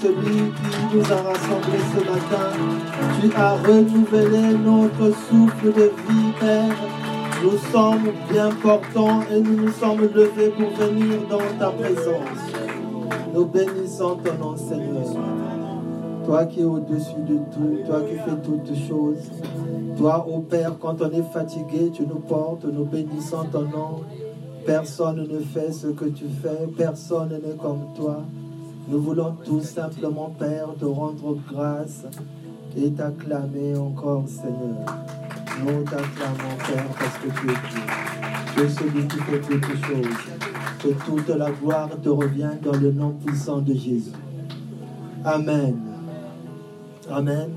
[0.00, 2.48] celui qui nous a rassemblés ce matin.
[3.20, 6.74] Tu as renouvelé notre souffle de vie, Père.
[7.42, 12.42] Nous sommes bien portants et nous nous sommes levés pour venir dans ta présence.
[13.34, 15.04] Nous bénissons ton nom, Seigneur.
[16.24, 19.30] Toi qui es au-dessus de tout, toi qui fais toutes choses.
[19.96, 24.00] Toi, ô Père, quand on est fatigué, tu nous portes, nous bénissons ton nom.
[24.66, 28.22] Personne ne fait ce que tu fais, personne n'est comme toi.
[28.88, 32.04] Nous voulons tout simplement, Père, te rendre grâce
[32.76, 34.86] et t'acclamer encore, Seigneur.
[35.60, 37.80] Nous t'acclamons, Père, parce que tu es Dieu.
[38.54, 40.16] Tu es celui qui toutes choses.
[40.78, 44.12] Que toute la gloire te revient dans le nom puissant de Jésus.
[45.24, 45.76] Amen.
[47.10, 47.50] Amen.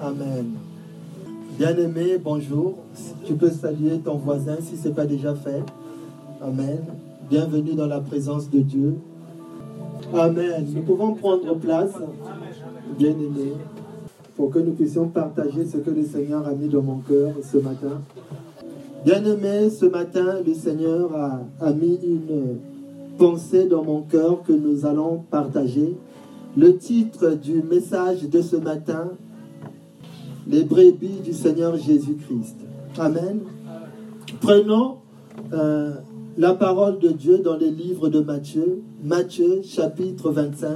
[0.00, 0.52] Amen.
[1.58, 2.76] Bien-aimé, bonjour.
[3.24, 5.64] Tu peux saluer ton voisin si ce n'est pas déjà fait.
[6.40, 6.84] Amen.
[7.28, 8.98] Bienvenue dans la présence de Dieu.
[10.14, 10.66] Amen.
[10.74, 11.92] Nous pouvons prendre place,
[12.98, 13.52] bien-aimé,
[14.36, 17.58] pour que nous puissions partager ce que le Seigneur a mis dans mon cœur ce
[17.58, 18.00] matin.
[19.04, 22.58] Bien-aimé, ce matin, le Seigneur a, a mis une
[23.18, 25.96] pensée dans mon cœur que nous allons partager.
[26.56, 29.10] Le titre du message de ce matin,
[30.46, 32.56] les brebis du Seigneur Jésus-Christ.
[32.98, 33.40] Amen.
[34.40, 34.96] Prenons
[35.52, 35.92] euh,
[36.38, 40.70] la parole de Dieu dans les livres de Matthieu, Matthieu chapitre 25,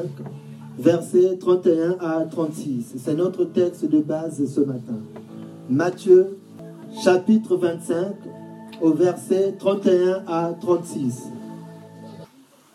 [0.78, 2.94] versets 31 à 36.
[2.96, 4.98] C'est notre texte de base ce matin.
[5.68, 6.38] Matthieu
[7.04, 8.14] chapitre 25
[8.80, 11.24] au verset 31 à 36.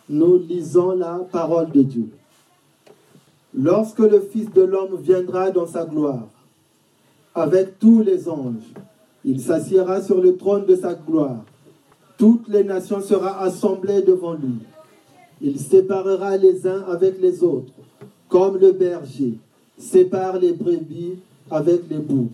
[0.07, 2.09] Nous lisons la parole de Dieu.
[3.55, 6.27] Lorsque le Fils de l'homme viendra dans sa gloire,
[7.33, 8.73] avec tous les anges,
[9.23, 11.43] il s'assiera sur le trône de sa gloire.
[12.17, 14.59] Toutes les nations seront assemblées devant lui.
[15.41, 17.73] Il séparera les uns avec les autres,
[18.29, 19.33] comme le berger
[19.77, 21.19] sépare les brebis
[21.51, 22.31] avec les boucs.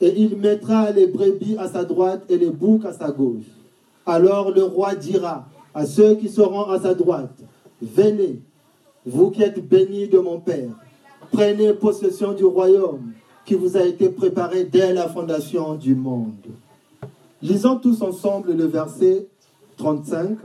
[0.00, 3.44] Et il mettra les brebis à sa droite et les boucs à sa gauche.
[4.04, 7.34] Alors le roi dira à ceux qui seront à sa droite,
[7.80, 8.40] Venez,
[9.04, 10.70] vous qui êtes bénis de mon Père,
[11.32, 13.12] prenez possession du royaume
[13.44, 16.32] qui vous a été préparé dès la fondation du monde.
[17.44, 19.26] Lisons tous ensemble le verset
[19.76, 20.38] 35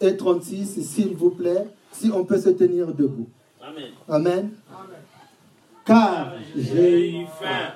[0.00, 3.28] et 36, s'il vous plaît, si on peut se tenir debout.
[3.62, 3.90] Amen.
[4.08, 4.50] Amen.
[5.84, 7.74] Car J'ai eu faim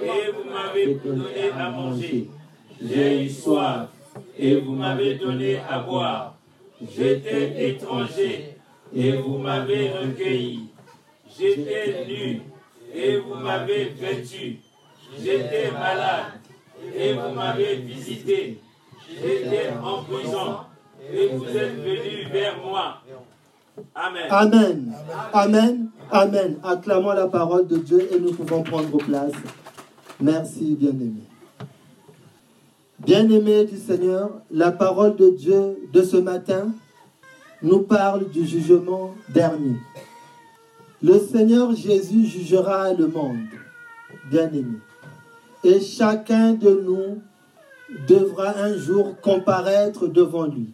[0.00, 2.30] et vous m'avez donné à manger.
[2.80, 3.88] J'ai eu soif
[4.38, 6.36] et vous m'avez donné à boire.
[6.96, 8.56] J'étais étranger
[8.94, 10.68] et vous m'avez recueilli.
[11.36, 12.42] J'étais nu
[12.94, 14.60] et vous m'avez vêtu.
[15.18, 16.43] J'étais malade
[16.96, 18.60] et vous m'avez visité.
[19.08, 20.56] J'étais en prison
[21.12, 23.00] et vous êtes venus vers moi.
[23.94, 24.26] Amen.
[24.30, 24.94] Amen.
[25.32, 25.90] Amen.
[26.10, 26.58] Amen.
[26.62, 29.32] Acclamons la parole de Dieu et nous pouvons prendre place.
[30.20, 31.22] Merci, bien-aimé.
[33.00, 36.68] Bien-aimé du Seigneur, la parole de Dieu de ce matin
[37.62, 39.76] nous parle du jugement dernier.
[41.02, 43.48] Le Seigneur Jésus jugera le monde,
[44.30, 44.78] bien-aimé.
[45.64, 47.22] Et chacun de nous
[48.06, 50.68] devra un jour comparaître devant lui.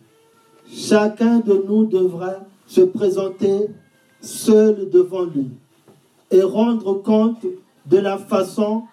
[0.68, 3.68] Chacun de nous devra se présenter
[4.20, 5.50] seul devant lui
[6.30, 7.44] et rendre compte
[7.86, 8.84] de la façon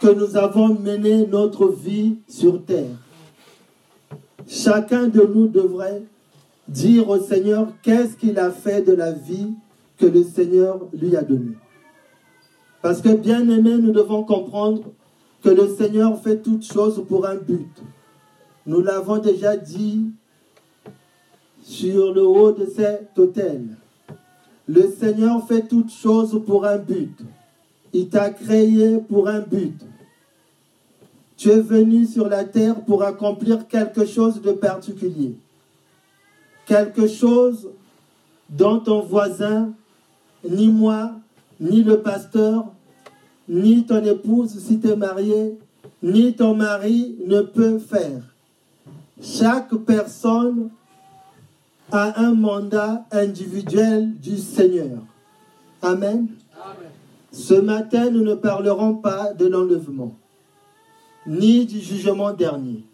[0.00, 2.96] que nous avons mené notre vie sur terre.
[4.48, 6.02] Chacun de nous devrait
[6.68, 9.52] dire au Seigneur qu'est-ce qu'il a fait de la vie
[9.98, 11.56] que le Seigneur lui a donnée?
[12.82, 14.82] Parce que bien aimé, nous devons comprendre
[15.42, 17.82] que le Seigneur fait toutes choses pour un but.
[18.66, 20.10] Nous l'avons déjà dit
[21.62, 23.76] sur le haut de cet autel.
[24.68, 27.16] Le Seigneur fait toutes choses pour un but.
[27.92, 29.80] Il t'a créé pour un but.
[31.36, 35.34] Tu es venu sur la terre pour accomplir quelque chose de particulier.
[36.66, 37.68] Quelque chose
[38.50, 39.72] dont ton voisin,
[40.48, 41.12] ni moi,
[41.58, 42.66] ni le pasteur,
[43.50, 45.58] ni ton épouse si tu es marié,
[46.02, 48.22] ni ton mari ne peut faire.
[49.20, 50.70] Chaque personne
[51.90, 54.98] a un mandat individuel du Seigneur.
[55.82, 56.28] Amen.
[57.32, 60.14] Ce matin, nous ne parlerons pas de l'enlèvement,
[61.26, 62.84] ni du jugement dernier.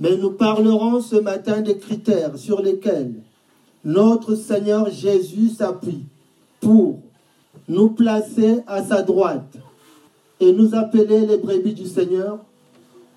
[0.00, 3.14] Mais nous parlerons ce matin des critères sur lesquels
[3.84, 6.04] notre Seigneur Jésus s'appuie
[6.60, 6.98] pour
[7.68, 9.56] nous placer à sa droite
[10.40, 12.38] et nous appeler les brebis du Seigneur,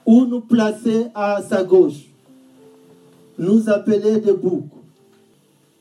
[0.06, 2.08] ou nous placer à sa gauche,
[3.38, 4.66] nous appeler des boucs.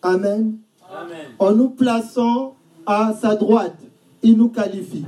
[0.02, 0.58] Amen.
[0.90, 1.26] Amen.
[1.38, 3.76] En nous plaçant à sa droite,
[4.22, 5.04] il nous qualifie.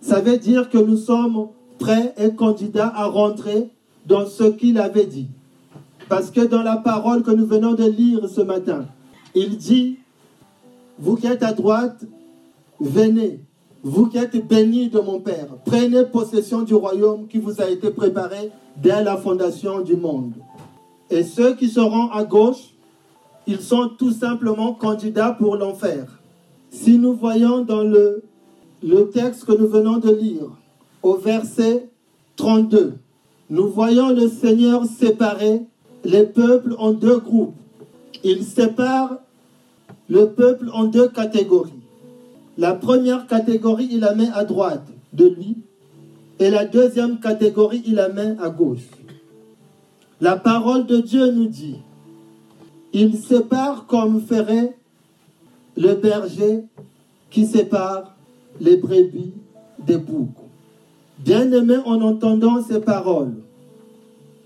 [0.00, 1.48] Ça veut dire que nous sommes
[1.78, 3.70] prêts et candidats à rentrer
[4.06, 5.28] dans ce qu'il avait dit.
[6.08, 8.86] Parce que dans la parole que nous venons de lire ce matin,
[9.34, 9.98] il dit,
[10.98, 12.04] vous qui êtes à droite,
[12.82, 13.40] venez.
[13.82, 17.90] Vous qui êtes bénis de mon Père, prenez possession du royaume qui vous a été
[17.90, 20.34] préparé dès la fondation du monde.
[21.10, 22.74] Et ceux qui seront à gauche,
[23.46, 26.20] ils sont tout simplement candidats pour l'enfer.
[26.70, 28.22] Si nous voyons dans le,
[29.12, 30.48] texte que nous venons de lire,
[31.02, 31.88] au verset
[32.36, 32.94] 32,
[33.50, 35.62] nous voyons le Seigneur séparer
[36.04, 37.54] les peuples en deux groupes.
[38.22, 39.16] Il sépare
[40.08, 41.81] le peuple en deux catégories.
[42.58, 45.56] La première catégorie, il la met à droite de lui.
[46.38, 48.88] Et la deuxième catégorie, il la met à gauche.
[50.20, 51.78] La parole de Dieu nous dit,
[52.92, 54.76] il sépare comme ferait
[55.76, 56.64] le berger
[57.30, 58.14] qui sépare
[58.60, 59.32] les brebis
[59.78, 60.28] des boucs.
[61.18, 63.34] Bien-aimé, en entendant ces paroles,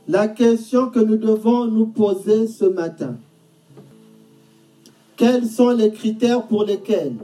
[0.08, 3.16] La question que nous devons nous poser ce matin,
[5.16, 7.16] quels sont les critères pour lesquels,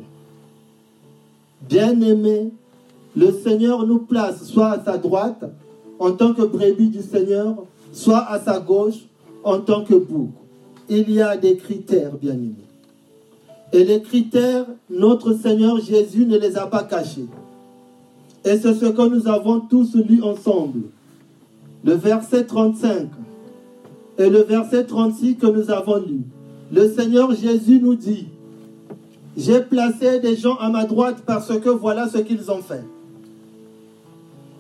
[1.69, 2.51] bien aimé,
[3.17, 5.45] le Seigneur nous place soit à sa droite
[5.99, 7.57] en tant que brebis du Seigneur,
[7.93, 9.07] soit à sa gauche
[9.45, 10.31] en tant que bouc.
[10.89, 12.55] Il y a des critères, bien aimés.
[13.73, 17.27] Et les critères, notre Seigneur Jésus ne les a pas cachés.
[18.45, 20.83] Et c'est ce que nous avons tous lu ensemble.
[21.85, 23.09] Le verset 35
[24.19, 26.23] et le verset 36 que nous avons lu.
[26.73, 28.27] Le Seigneur Jésus nous dit,
[29.37, 32.85] j'ai placé des gens à ma droite parce que voilà ce qu'ils ont fait.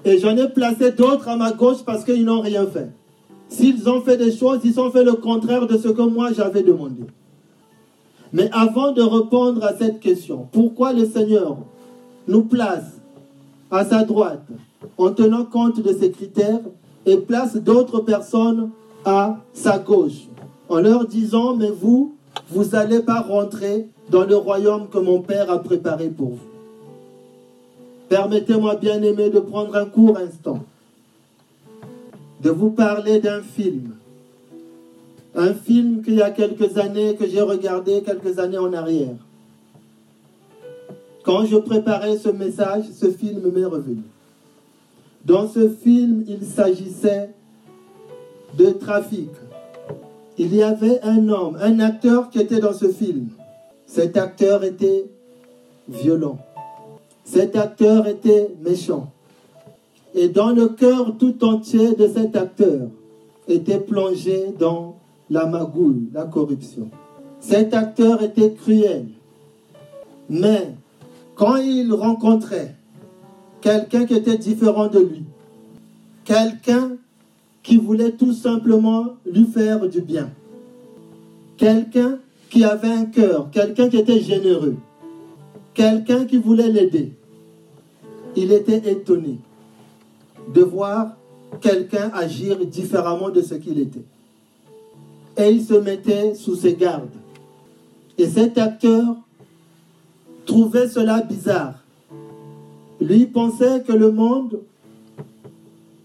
[0.05, 2.91] Et j'en ai placé d'autres à ma gauche parce qu'ils n'ont rien fait.
[3.49, 6.62] S'ils ont fait des choses, ils ont fait le contraire de ce que moi j'avais
[6.62, 7.02] demandé.
[8.33, 11.59] Mais avant de répondre à cette question, pourquoi le Seigneur
[12.26, 12.99] nous place
[13.71, 14.47] à sa droite
[14.97, 16.61] en tenant compte de ces critères
[17.05, 18.71] et place d'autres personnes
[19.05, 20.29] à sa gauche
[20.69, 22.14] en leur disant, mais vous,
[22.50, 26.50] vous n'allez pas rentrer dans le royaume que mon Père a préparé pour vous.
[28.11, 30.61] Permettez-moi, bien aimé, de prendre un court instant,
[32.42, 33.95] de vous parler d'un film.
[35.35, 39.16] Un film qu'il y a quelques années, que j'ai regardé quelques années en arrière.
[41.25, 44.02] Quand je préparais ce message, ce film m'est revenu.
[45.25, 47.31] Dans ce film, il s'agissait
[48.59, 49.31] de trafic.
[50.37, 53.28] Il y avait un homme, un acteur qui était dans ce film.
[53.94, 55.04] Cet acteur était
[55.87, 56.38] violent.
[57.25, 59.12] Cet acteur était méchant.
[60.14, 62.88] Et dans le cœur tout entier de cet acteur
[63.49, 64.96] était plongé dans
[65.28, 66.88] la magouille, la corruption.
[67.38, 69.08] Cet acteur était cruel.
[70.30, 70.75] Mais
[71.34, 72.75] quand il rencontrait
[73.61, 75.25] quelqu'un qui était différent de lui,
[76.25, 76.92] quelqu'un
[77.62, 80.30] qui voulait tout simplement lui faire du bien,
[81.58, 82.18] quelqu'un
[82.52, 84.76] qui avait un cœur, quelqu'un qui était généreux,
[85.73, 87.12] quelqu'un qui voulait l'aider,
[88.37, 89.38] il était étonné
[90.52, 91.16] de voir
[91.62, 94.04] quelqu'un agir différemment de ce qu'il était.
[95.38, 97.09] Et il se mettait sous ses gardes.
[98.18, 99.16] Et cet acteur
[100.44, 101.82] trouvait cela bizarre.
[103.00, 104.61] Lui pensait que le monde,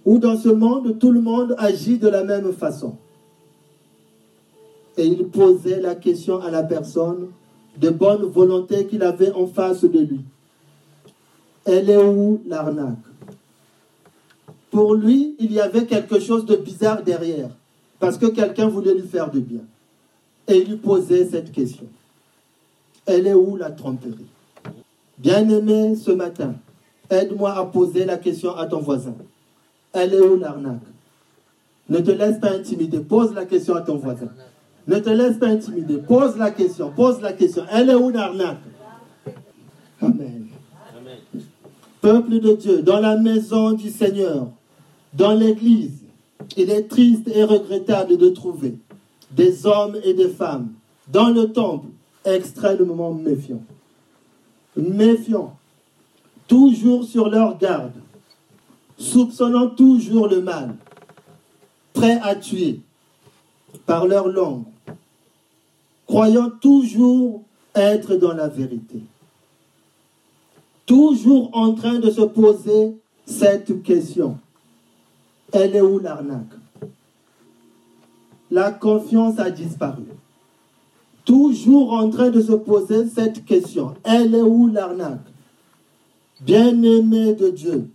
[0.05, 2.95] ou dans ce monde, tout le monde agit de la même façon.
[4.97, 7.27] Et il posait la question à la personne
[7.77, 10.21] de bonne volonté qu'il avait en face de lui.
[11.65, 12.97] Elle est où l'arnaque?
[14.71, 17.49] Pour lui, il y avait quelque chose de bizarre derrière,
[17.99, 19.61] parce que quelqu'un voulait lui faire du bien.
[20.47, 21.85] Et il lui posait cette question.
[23.05, 24.25] Elle est où la tromperie?
[25.17, 26.55] Bien-aimé, ce matin,
[27.09, 29.15] aide-moi à poser la question à ton voisin.
[29.93, 30.81] Elle est où l'arnaque?
[31.89, 32.99] Ne te laisse pas intimider.
[32.99, 34.27] Pose la question à ton voisin.
[34.87, 35.97] Ne te laisse pas intimider.
[35.97, 36.91] Pose la question.
[36.91, 37.63] Pose la question.
[37.71, 38.57] Elle est où l'arnaque?
[40.01, 40.47] Amen.
[41.99, 44.47] Peuple de Dieu, dans la maison du Seigneur,
[45.13, 46.03] dans l'église,
[46.55, 48.77] il est triste et regrettable de trouver
[49.31, 50.69] des hommes et des femmes
[51.11, 51.87] dans le temple
[52.23, 53.63] extrêmement méfiants.
[54.75, 55.57] Méfiants,
[56.47, 57.93] toujours sur leur garde,
[58.97, 60.75] soupçonnant toujours le mal,
[61.93, 62.79] prêts à tuer
[63.85, 64.63] par leur langue,
[66.07, 67.43] croyant toujours
[67.75, 69.01] être dans la vérité.
[70.85, 74.37] Toujours en train de se poser cette question.
[75.51, 76.55] Elle est où l'arnaque?
[78.49, 80.03] La confiance a disparu.
[81.25, 83.95] Toujours en train de se poser cette question.
[84.03, 85.19] Elle est où l'arnaque?
[86.39, 87.89] Bien-aimé de Dieu,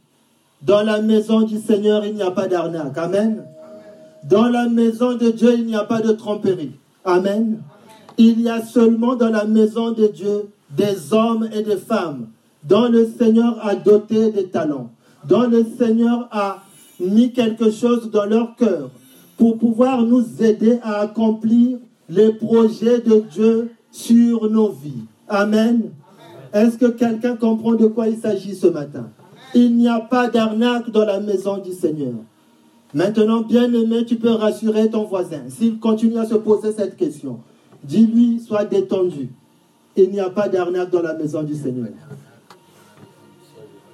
[0.60, 2.98] dans la maison du Seigneur, il n'y a pas d'arnaque.
[2.98, 3.44] Amen.
[4.24, 6.72] Dans la maison de Dieu, il n'y a pas de tromperie.
[7.04, 7.62] Amen.
[8.18, 12.26] Il y a seulement dans la maison de Dieu des hommes et des femmes
[12.64, 14.90] dont le Seigneur a doté des talents,
[15.28, 16.62] dont le Seigneur a
[17.00, 18.90] mis quelque chose dans leur cœur
[19.36, 21.78] pour pouvoir nous aider à accomplir
[22.08, 25.04] les projets de Dieu sur nos vies.
[25.28, 25.90] Amen.
[26.52, 29.08] Est-ce que quelqu'un comprend de quoi il s'agit ce matin?
[29.54, 32.14] Il n'y a pas d'arnaque dans la maison du Seigneur.
[32.94, 35.42] Maintenant, bien aimé, tu peux rassurer ton voisin.
[35.48, 37.40] S'il continue à se poser cette question,
[37.84, 39.30] dis-lui, sois détendu.
[39.96, 41.88] Il n'y a pas d'arnaque dans la maison du Seigneur.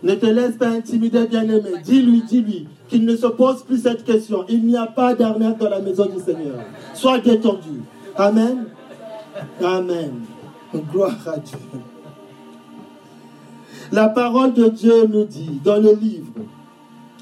[0.03, 1.71] Ne te laisse pas intimider, bien-aimé.
[1.85, 4.45] Dis-lui, dis-lui qu'il ne se pose plus cette question.
[4.49, 6.61] Il n'y a pas d'arnaque dans la maison du Seigneur.
[6.95, 7.83] Sois détendu.
[8.17, 8.67] Amen.
[9.63, 10.13] Amen.
[10.93, 11.59] Gloire à Dieu.
[13.91, 16.27] La parole de Dieu nous dit dans le livre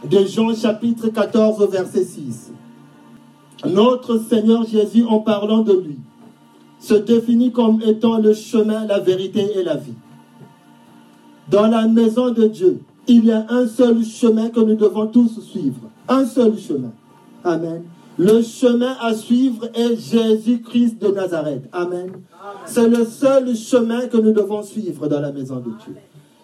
[0.04, 2.52] de Jean chapitre 14 verset 6.
[3.64, 5.98] Notre Seigneur Jésus, en parlant de lui,
[6.78, 9.94] se définit comme étant le chemin, la vérité et la vie.
[11.50, 15.40] Dans la maison de Dieu, il y a un seul chemin que nous devons tous
[15.40, 15.80] suivre.
[16.08, 16.92] Un seul chemin.
[17.44, 17.84] Amen.
[18.18, 21.64] Le chemin à suivre est Jésus-Christ de Nazareth.
[21.72, 22.10] Amen.
[22.64, 25.96] C'est le seul chemin que nous devons suivre dans la maison de Dieu.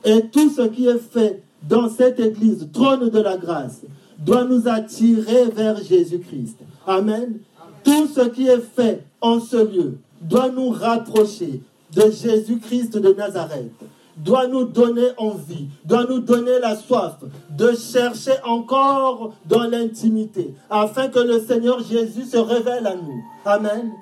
[0.05, 3.83] Et tout ce qui est fait dans cette église, trône de la grâce,
[4.19, 6.59] doit nous attirer vers Jésus-Christ.
[6.87, 7.39] Amen.
[7.83, 11.61] Tout ce qui est fait en ce lieu doit nous rapprocher
[11.95, 13.73] de Jésus-Christ de Nazareth
[14.17, 17.17] doit nous donner envie, doit nous donner la soif
[17.51, 23.23] de chercher encore dans l'intimité, afin que le Seigneur Jésus se révèle à nous.
[23.45, 23.93] Amen.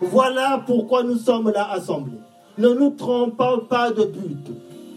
[0.00, 2.18] Voilà pourquoi nous sommes là assemblés.
[2.58, 4.50] Ne nous trompons pas de but.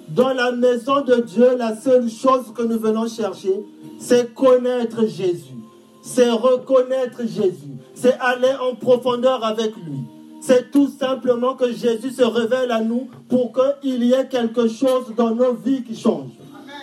[0.10, 3.64] Dans la maison de Dieu, la seule chose que nous venons chercher,
[4.00, 5.58] c'est connaître Jésus.
[6.02, 7.78] C'est reconnaître Jésus.
[7.96, 10.02] C'est aller en profondeur avec lui.
[10.46, 15.14] C'est tout simplement que Jésus se révèle à nous pour qu'il y ait quelque chose
[15.16, 16.32] dans nos vies qui change.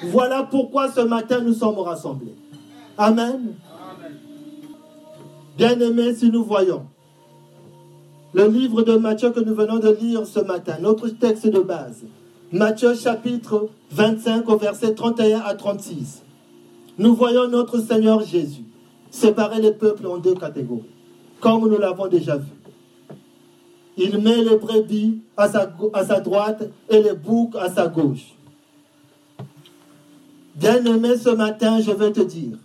[0.05, 2.35] Voilà pourquoi ce matin nous sommes rassemblés.
[2.97, 3.53] Amen.
[5.59, 6.87] Bien-aimés, si nous voyons
[8.33, 12.05] le livre de Matthieu que nous venons de lire ce matin, notre texte de base,
[12.53, 16.23] Matthieu chapitre 25 au verset 31 à 36,
[16.97, 18.65] nous voyons notre Seigneur Jésus
[19.11, 20.89] séparer les peuples en deux catégories,
[21.41, 22.60] comme nous l'avons déjà vu.
[24.03, 28.35] Il met les brebis à sa, droite et les boucs à sa gauche.
[30.57, 32.57] Bien-aimé, ce matin, je vais te dire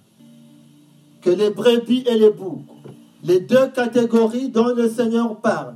[1.21, 2.63] que les brebis et les boucs,
[3.21, 5.75] les deux catégories dont le Seigneur parle,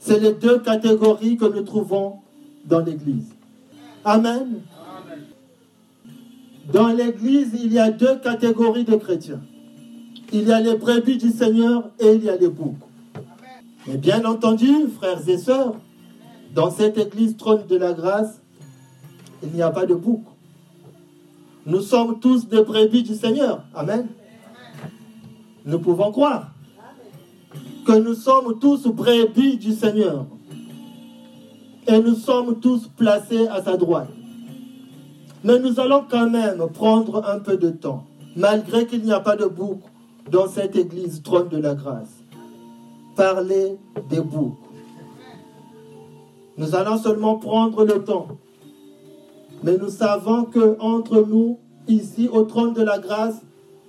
[0.00, 2.20] c'est les deux catégories que nous trouvons
[2.64, 3.28] dans l'Église.
[4.06, 4.62] Amen.
[6.72, 9.42] Dans l'Église, il y a deux catégories de chrétiens.
[10.32, 12.78] Il y a les brebis du Seigneur et il y a les boucs.
[13.86, 15.74] Mais bien entendu, frères et sœurs,
[16.54, 18.40] dans cette église trône de la grâce,
[19.42, 20.22] il n'y a pas de bouc.
[21.66, 23.64] Nous sommes tous des brebis du Seigneur.
[23.74, 24.06] Amen.
[25.64, 26.52] Nous pouvons croire
[27.84, 30.26] que nous sommes tous brebis du Seigneur.
[31.88, 34.10] Et nous sommes tous placés à sa droite.
[35.42, 38.04] Mais nous allons quand même prendre un peu de temps,
[38.36, 39.80] malgré qu'il n'y a pas de bouc
[40.30, 42.21] dans cette église trône de la grâce
[43.14, 44.56] parler des boucs.
[46.56, 48.28] Nous allons seulement prendre le temps.
[49.62, 53.40] Mais nous savons que entre nous, ici au trône de la grâce,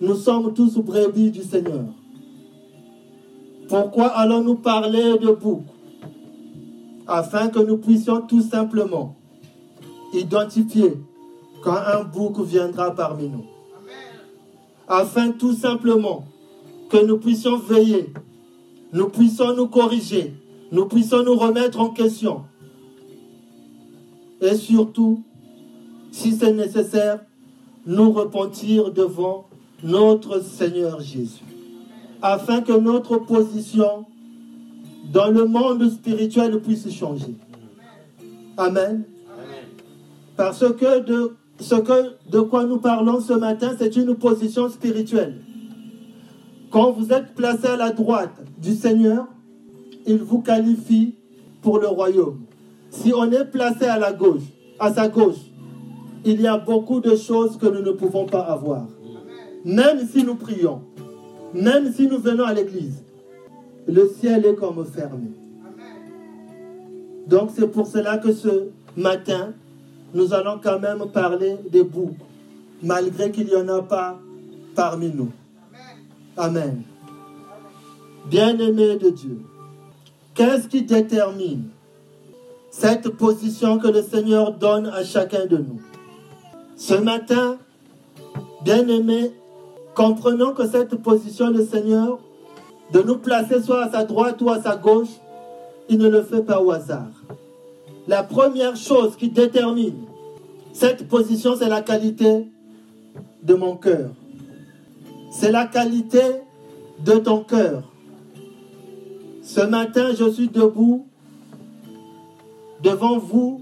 [0.02, 1.86] nous sommes tous brebis du Seigneur.
[3.68, 5.64] Pourquoi allons-nous parler de boucs
[7.08, 9.16] Afin que nous puissions tout simplement
[10.14, 10.94] identifier
[11.64, 13.46] quand un bouc viendra parmi nous.
[14.88, 16.26] Afin tout simplement
[16.90, 18.14] que nous puissions veiller
[18.94, 20.34] nous puissions nous corriger,
[20.72, 22.44] nous puissions nous remettre en question.
[24.40, 25.24] Et surtout,
[26.12, 27.20] si c'est nécessaire,
[27.86, 29.48] nous repentir devant
[29.84, 31.44] notre Seigneur Jésus.
[32.22, 34.06] Afin que notre position
[35.12, 37.36] dans le monde spirituel puisse changer.
[38.58, 39.04] Amen.
[40.38, 45.42] Parce que ce que, de quoi nous parlons ce matin, c'est une position spirituelle.
[46.74, 49.28] Quand vous êtes placé à la droite du Seigneur,
[50.08, 51.14] il vous qualifie
[51.62, 52.40] pour le royaume.
[52.90, 54.42] Si on est placé à la gauche,
[54.80, 55.52] à sa gauche,
[56.26, 58.88] il y a beaucoup de choses que nous ne pouvons pas avoir.
[59.64, 60.82] Même si nous prions,
[61.54, 63.04] même si nous venons à l'église,
[63.88, 65.28] le ciel est comme fermé.
[67.28, 69.54] Donc c'est pour cela que ce matin,
[70.16, 72.18] nous allons quand même parler des boucs,
[72.82, 74.20] malgré qu'il n'y en a pas
[74.74, 75.30] parmi nous.
[76.36, 76.82] Amen.
[78.26, 79.40] Bien-aimé de Dieu,
[80.34, 81.66] qu'est-ce qui détermine
[82.72, 85.80] cette position que le Seigneur donne à chacun de nous?
[86.76, 87.58] Ce matin,
[88.64, 89.32] bien-aimé,
[89.94, 92.18] comprenons que cette position, le Seigneur,
[92.92, 95.20] de nous placer soit à sa droite ou à sa gauche,
[95.88, 97.12] il ne le fait pas au hasard.
[98.08, 99.98] La première chose qui détermine
[100.74, 102.48] cette position, c'est la qualité
[103.44, 104.10] de mon cœur
[105.34, 106.22] c'est la qualité
[107.04, 107.82] de ton cœur.
[109.42, 111.08] Ce matin, je suis debout
[112.84, 113.62] devant vous.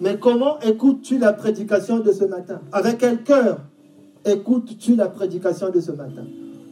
[0.00, 2.60] Mais comment écoutes-tu la prédication de ce matin?
[2.72, 3.60] Avec quel cœur
[4.24, 6.24] écoutes-tu la prédication de ce matin?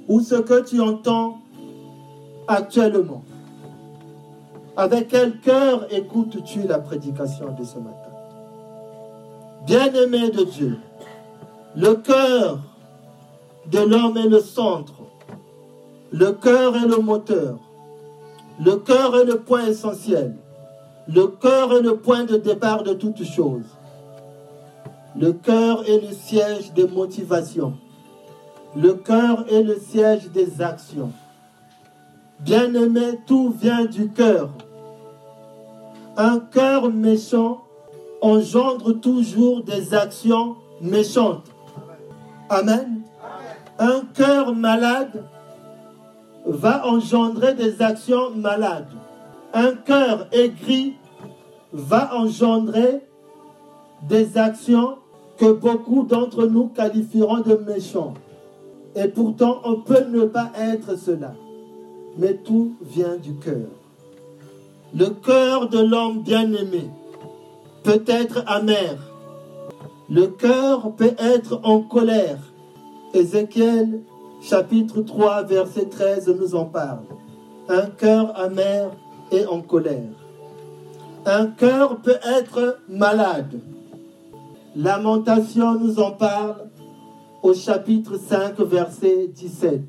[0.09, 1.39] Ou ce que tu entends
[2.49, 3.25] actuellement?
[4.77, 8.11] Avec quel cœur écoutes-tu la prédication de ce matin?
[9.67, 10.79] Bien-aimé de Dieu,
[11.77, 12.61] le cœur
[13.71, 14.95] de l'homme est le centre.
[16.13, 17.59] Le cœur est le moteur.
[18.65, 20.37] Le cœur est le point essentiel.
[21.09, 23.65] Le cœur est le point de départ de toute chose.
[25.19, 27.75] Le cœur est le siège des motivations.
[28.77, 31.11] Le cœur est le siège des actions.
[32.41, 34.51] Bien-aimé, tout vient du cœur.
[36.17, 37.63] Un cœur méchant
[38.21, 41.54] engendre toujours des actions méchantes.
[42.49, 43.03] Amen.
[43.79, 45.25] Un cœur malade
[46.47, 48.89] va engendrer des actions malades.
[49.53, 50.95] Un cœur aigri
[51.73, 53.01] va engendrer
[54.09, 54.97] des actions
[55.39, 58.15] que beaucoup d'entre nous qualifieront de méchants.
[58.95, 61.35] Et pourtant, on peut ne pas être cela.
[62.19, 63.67] Mais tout vient du cœur.
[64.95, 66.89] Le cœur de l'homme bien-aimé
[67.83, 68.97] peut être amer.
[70.11, 72.39] Le cœur peut être en colère.
[73.15, 74.03] Ézéchiel
[74.43, 77.05] chapitre 3 verset 13 nous en parle.
[77.71, 78.91] Un cœur amer
[79.33, 80.13] et en colère.
[81.25, 83.61] Un cœur peut être malade.
[84.77, 86.69] Lamentation nous en parle
[87.43, 89.81] au chapitre 5 verset 17.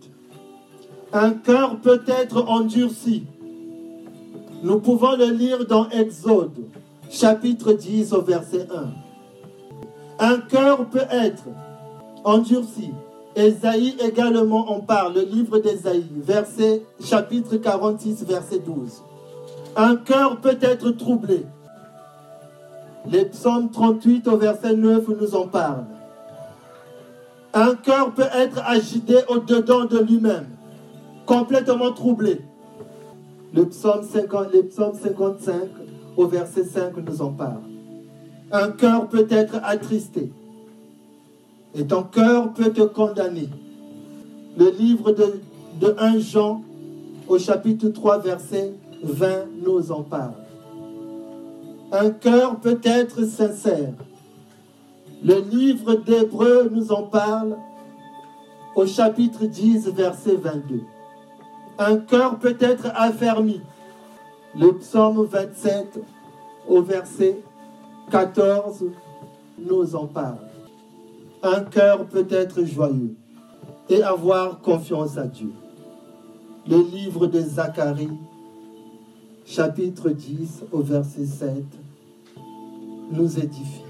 [1.12, 3.24] Un cœur peut être endurci.
[4.64, 6.64] Nous pouvons le lire dans Exode
[7.10, 9.05] chapitre 10 au verset 1.
[10.20, 11.44] Un cœur peut être
[12.24, 12.92] endurci.
[13.36, 19.04] Ésaïe également en parle, le livre d'Ésaïe, verset, chapitre 46, verset 12.
[19.76, 21.46] Un cœur peut être troublé.
[23.12, 25.86] Les psaumes 38 au verset 9 nous en parlent.
[27.54, 30.48] Un cœur peut être agité au-dedans de lui-même,
[31.26, 32.40] complètement troublé.
[33.54, 35.54] Le psaume, 50, les psaumes 55
[36.16, 37.75] au verset 5 nous en parle.
[38.52, 40.32] Un cœur peut être attristé
[41.74, 43.50] et ton cœur peut te condamner.
[44.58, 45.42] Le livre de,
[45.82, 46.62] de 1 Jean
[47.28, 49.28] au chapitre 3 verset 20
[49.66, 50.36] nous en parle.
[51.92, 53.94] Un cœur peut être sincère.
[55.24, 57.58] Le livre d'Hébreu nous en parle
[58.76, 60.82] au chapitre 10 verset 22.
[61.78, 63.60] Un cœur peut être affermi.
[64.58, 66.00] Le psaume 27
[66.70, 67.40] au verset
[68.12, 68.86] 14
[69.58, 70.38] nous en parle
[71.46, 73.16] un cœur peut être joyeux
[73.90, 75.52] et avoir confiance à Dieu.
[76.68, 78.10] Le livre de Zacharie,
[79.46, 81.52] chapitre 10 au verset 7,
[83.12, 83.84] nous édifie.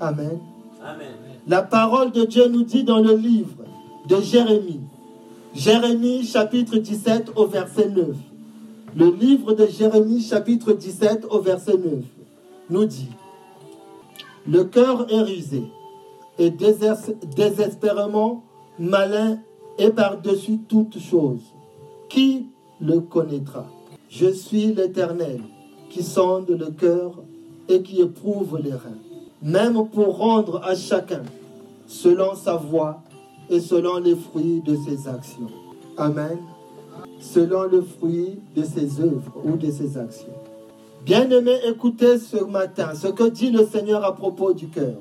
[0.00, 0.38] Amen.
[0.82, 1.08] Amen.
[1.46, 3.64] La parole de Dieu nous dit dans le livre
[4.08, 4.80] de Jérémie,
[5.54, 8.16] Jérémie chapitre 17 au verset 9.
[8.96, 12.02] Le livre de Jérémie chapitre 17 au verset 9
[12.70, 13.10] nous dit,
[14.46, 15.64] le cœur est rusé
[16.38, 18.42] et désespérément
[18.78, 19.38] malin
[19.78, 21.40] et par-dessus toute chose.
[22.08, 22.46] Qui
[22.80, 23.66] le connaîtra?
[24.08, 25.40] Je suis l'Éternel
[25.88, 27.22] qui sonde le cœur
[27.68, 28.98] et qui éprouve les reins,
[29.42, 31.22] même pour rendre à chacun
[31.86, 33.02] selon sa voie
[33.48, 35.50] et selon les fruits de ses actions.
[35.96, 36.38] Amen.
[37.20, 40.32] Selon le fruit de ses œuvres ou de ses actions.
[41.04, 44.94] Bien-aimés, écoutez ce matin ce que dit le Seigneur à propos du cœur.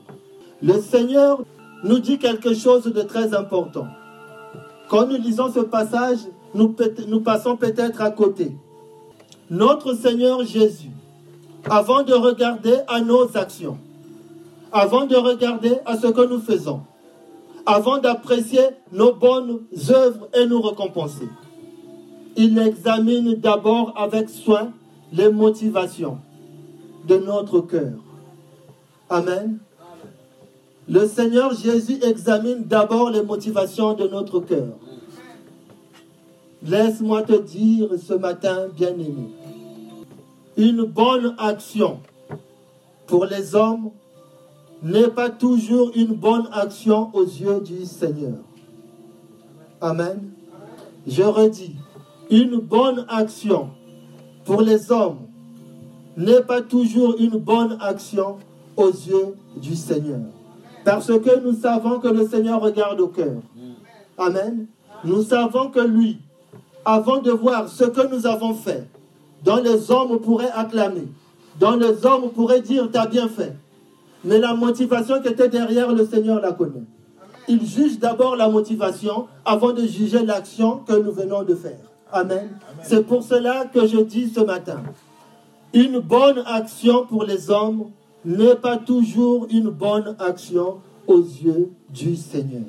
[0.64, 1.44] Le Seigneur
[1.84, 3.86] nous dit quelque chose de très important.
[4.90, 6.18] Quand nous lisons ce passage,
[6.56, 6.74] nous,
[7.24, 8.52] passons peut-être à côté.
[9.52, 10.90] Notre Seigneur Jésus,
[11.70, 13.78] avant de regarder à nos actions,
[14.72, 16.82] avant de regarder à ce que nous faisons,
[17.68, 19.60] avant d'apprécier nos bonnes
[19.92, 21.30] œuvres et nous récompenser,
[22.36, 24.72] il examine d'abord avec soin
[25.12, 26.20] les motivations
[27.08, 27.94] de notre cœur.
[29.10, 29.60] Amen.
[30.88, 34.78] Le Seigneur Jésus examine d'abord les motivations de notre cœur.
[36.64, 39.30] Laisse-moi te dire ce matin, bien-aimé,
[40.58, 42.00] une bonne action
[43.08, 43.92] pour les hommes
[44.84, 48.38] n'est pas toujours une bonne action aux yeux du Seigneur.
[49.80, 50.32] Amen.
[51.08, 51.76] Je redis,
[52.30, 53.72] une bonne action
[54.46, 55.20] pour les hommes
[56.18, 58.38] n'est pas toujours une bonne action
[58.76, 60.20] aux yeux du Seigneur.
[60.84, 63.42] Parce que nous savons que le Seigneur regarde au cœur.
[64.18, 64.68] Amen.
[65.04, 66.18] Nous savons que lui,
[66.86, 68.88] avant de voir ce que nous avons fait,
[69.44, 71.08] dont les hommes pourraient acclamer,
[71.60, 73.56] dont les hommes pourraient dire, tu as bien fait.
[74.24, 76.84] Mais la motivation qui était derrière le Seigneur la connaît.
[77.48, 81.91] Il juge d'abord la motivation avant de juger l'action que nous venons de faire.
[82.14, 82.50] Amen.
[82.84, 84.84] C'est pour cela que je dis ce matin,
[85.74, 87.92] une bonne action pour les hommes
[88.26, 92.66] n'est pas toujours une bonne action aux yeux du Seigneur.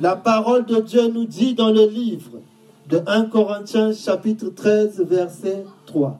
[0.00, 2.40] La parole de Dieu nous dit dans le livre
[2.88, 6.18] de 1 Corinthiens chapitre 13 verset 3.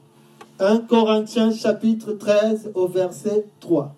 [0.59, 3.93] 1 Corinthiens chapitre 13 au verset 3.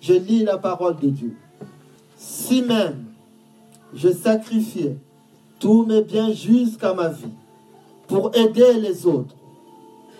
[0.00, 1.36] Je lis la parole de Dieu.
[2.16, 3.04] Si même
[3.94, 4.96] je sacrifiais
[5.60, 7.30] tous mes biens jusqu'à ma vie
[8.14, 9.34] pour aider les autres,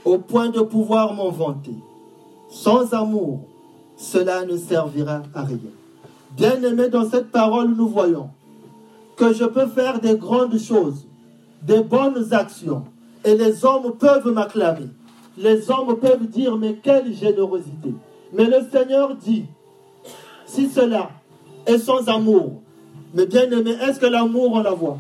[0.05, 1.77] au point de pouvoir m'en vanter,
[2.49, 3.43] sans amour,
[3.97, 5.71] cela ne servira à rien.
[6.33, 8.31] Bien aimé, dans cette parole, nous voyons
[9.15, 11.07] que je peux faire des grandes choses,
[11.63, 12.83] des bonnes actions,
[13.25, 14.89] et les hommes peuvent m'acclamer.
[15.39, 17.95] Les hommes peuvent dire, mais quelle générosité.
[18.33, 19.45] Mais le Seigneur dit,
[20.47, 21.11] si cela
[21.65, 22.55] est sans amour,
[23.15, 24.99] mais bien aimé, est-ce que l'amour, on la voit?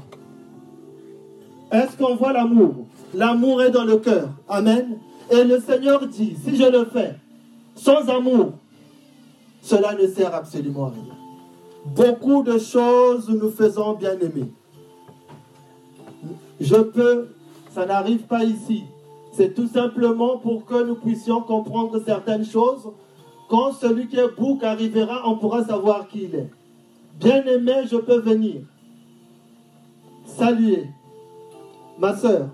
[1.75, 2.87] Est-ce qu'on voit l'amour?
[3.15, 4.29] L'amour est dans le cœur.
[4.49, 4.97] Amen.
[5.29, 7.17] Et le Seigneur dit, si je le fais
[7.75, 8.53] sans amour,
[9.61, 11.17] cela ne sert absolument à rien.
[11.85, 14.53] Beaucoup de choses nous faisons bien aimer.
[16.61, 17.31] Je peux,
[17.71, 18.85] ça n'arrive pas ici.
[19.33, 22.89] C'est tout simplement pour que nous puissions comprendre certaines choses.
[23.49, 26.51] Quand celui qui est bouc arrivera, on pourra savoir qui il est.
[27.19, 28.61] Bien aimé, je peux venir.
[30.25, 30.89] Saluer.
[31.99, 32.49] Ma soeur.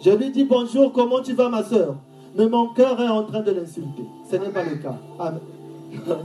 [0.00, 1.96] Je lui dis bonjour, comment tu vas ma soeur
[2.36, 4.04] Mais mon cœur est en train de l'insulter.
[4.30, 4.96] Ce n'est pas le cas.
[5.18, 5.40] Amen.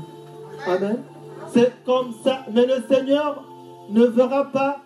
[0.67, 0.97] Amen.
[1.51, 2.45] C'est comme ça.
[2.53, 3.43] Mais le Seigneur
[3.89, 4.81] ne verra pas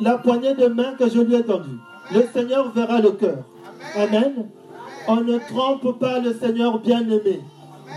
[0.00, 1.78] la poignée de main que je lui ai tendue.
[2.12, 3.38] Le Seigneur verra le cœur.
[3.96, 4.48] Amen.
[5.08, 7.40] On ne trompe pas le Seigneur bien-aimé.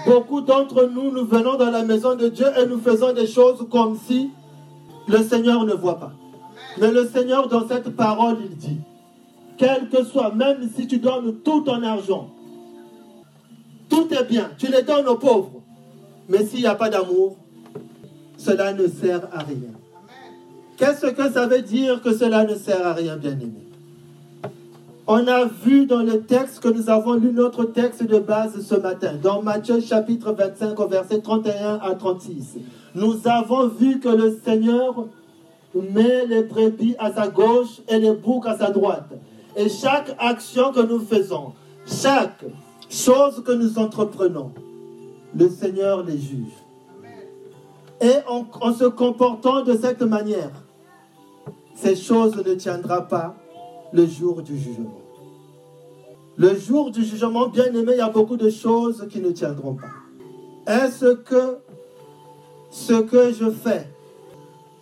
[0.06, 3.65] Beaucoup d'entre nous, nous venons dans la maison de Dieu et nous faisons des choses
[3.71, 4.30] comme si
[5.08, 6.12] le Seigneur ne voit pas.
[6.79, 8.79] Mais le Seigneur, dans cette parole, il dit,
[9.57, 12.29] quel que soit, même si tu donnes tout ton argent,
[13.89, 15.61] tout est bien, tu les donnes aux pauvres.
[16.29, 17.37] Mais s'il n'y a pas d'amour,
[18.37, 19.73] cela ne sert à rien.
[20.77, 23.67] Qu'est-ce que ça veut dire que cela ne sert à rien, bien-aimé?
[25.07, 28.75] On a vu dans le texte que nous avons lu notre texte de base ce
[28.75, 32.59] matin, dans Matthieu chapitre 25 au verset 31 à 36.
[32.95, 35.07] Nous avons vu que le Seigneur
[35.75, 39.10] met les brebis à sa gauche et les boucs à sa droite.
[39.55, 41.53] Et chaque action que nous faisons,
[41.86, 42.43] chaque
[42.89, 44.51] chose que nous entreprenons,
[45.36, 46.53] le Seigneur les juge.
[48.01, 50.51] Et en, en, se comportant de cette manière,
[51.75, 53.36] ces choses ne tiendront pas
[53.91, 54.97] le jour du jugement.
[56.38, 59.75] Le jour du jugement, bien aimé, il y a beaucoup de choses qui ne tiendront
[59.75, 59.91] pas.
[60.71, 61.58] Est-ce que
[62.69, 63.88] ce que je fais,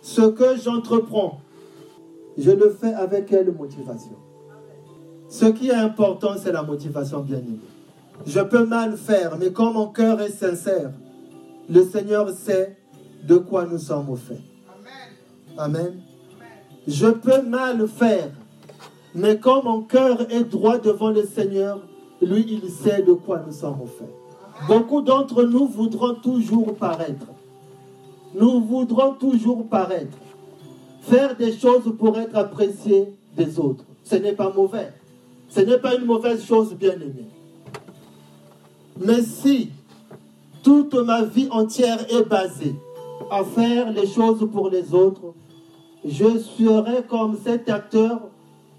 [0.08, 1.40] ce que j'entreprends,
[2.38, 4.16] je le fais avec quelle motivation?
[5.28, 7.60] Ce qui est important, c'est la motivation, bien aimé.
[8.24, 10.92] Je peux mal faire, mais quand mon cœur est sincère,
[11.68, 12.78] le Seigneur sait
[13.24, 14.40] de quoi nous sommes au fait.
[15.58, 16.00] Amen.
[16.86, 18.30] Je peux mal faire,
[19.14, 21.82] mais quand mon cœur est droit devant le Seigneur,
[22.22, 24.10] lui, il sait de quoi nous sommes au fait.
[24.66, 27.26] Beaucoup d'entre nous voudront toujours paraître.
[28.34, 30.16] Nous voudrons toujours paraître.
[31.02, 33.84] Faire des choses pour être appréciés des autres.
[34.04, 34.92] Ce n'est pas mauvais.
[35.48, 37.28] Ce n'est pas une mauvaise chose, bien aimée.
[39.00, 39.70] Mais si
[40.62, 42.74] toute ma vie entière est basée
[43.30, 45.34] à faire les choses pour les autres,
[46.04, 48.20] je serai comme cet acteur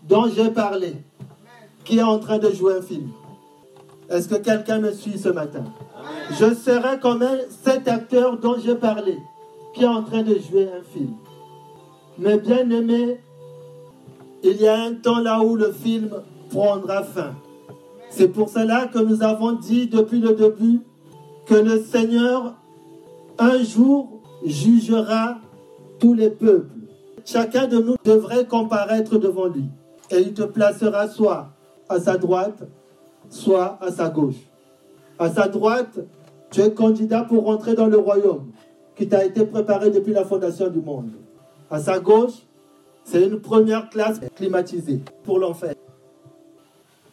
[0.07, 0.93] dont j'ai parlé,
[1.83, 3.09] qui est en train de jouer un film.
[4.09, 5.63] Est-ce que quelqu'un me suit ce matin?
[6.31, 7.23] Je serai comme
[7.63, 9.17] cet acteur dont j'ai parlé,
[9.73, 11.13] qui est en train de jouer un film.
[12.17, 13.19] Mais bien aimé,
[14.43, 16.09] il y a un temps là où le film
[16.49, 17.35] prendra fin.
[18.09, 20.81] C'est pour cela que nous avons dit depuis le début
[21.45, 22.55] que le Seigneur,
[23.37, 25.37] un jour, jugera
[25.99, 26.71] tous les peuples.
[27.25, 29.65] Chacun de nous devrait comparaître devant lui.
[30.11, 31.49] Et il te placera soit
[31.87, 32.63] à sa droite,
[33.29, 34.49] soit à sa gauche.
[35.19, 35.99] À sa droite,
[36.49, 38.51] tu es candidat pour rentrer dans le royaume
[38.99, 41.11] qui t'a été préparé depuis la fondation du monde.
[41.71, 42.33] À sa gauche,
[43.05, 45.73] c'est une première classe climatisée pour l'enfer.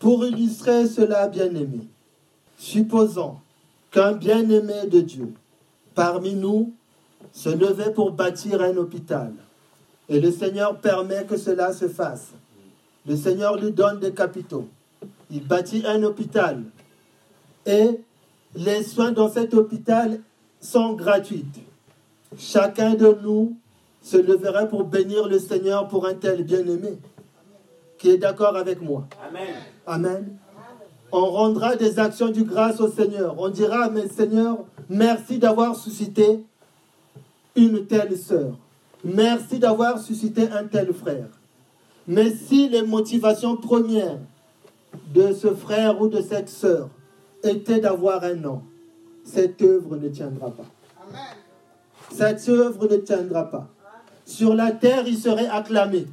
[0.00, 1.86] Pour illustrer cela, bien-aimé,
[2.58, 3.36] supposons
[3.92, 5.32] qu'un bien-aimé de Dieu
[5.94, 6.72] parmi nous
[7.30, 9.32] se levait pour bâtir un hôpital.
[10.08, 12.30] Et le Seigneur permet que cela se fasse.
[13.06, 14.66] Le Seigneur lui donne des capitaux.
[15.30, 16.64] Il bâtit un hôpital.
[17.64, 18.00] Et
[18.56, 20.18] les soins dans cet hôpital
[20.60, 21.44] sont gratuits.
[22.38, 23.56] Chacun de nous
[24.02, 26.98] se leverait pour bénir le Seigneur pour un tel bien-aimé
[27.98, 29.06] qui est d'accord avec moi.
[29.28, 29.54] Amen.
[29.86, 30.36] Amen.
[31.12, 33.36] On rendra des actions du grâce au Seigneur.
[33.38, 34.58] On dira, mais Seigneur,
[34.88, 36.44] merci d'avoir suscité
[37.54, 38.52] une telle sœur.
[39.02, 41.28] merci d'avoir suscité un tel frère.
[42.06, 44.18] Mais si les motivations premières
[45.14, 46.88] de ce frère ou de cette sœur
[47.42, 48.62] étaient d'avoir un nom,
[49.24, 50.66] cette œuvre ne tiendra pas.
[52.10, 53.68] Cette œuvre ne tiendra pas.
[54.24, 56.06] Sur la terre, il serait acclamé.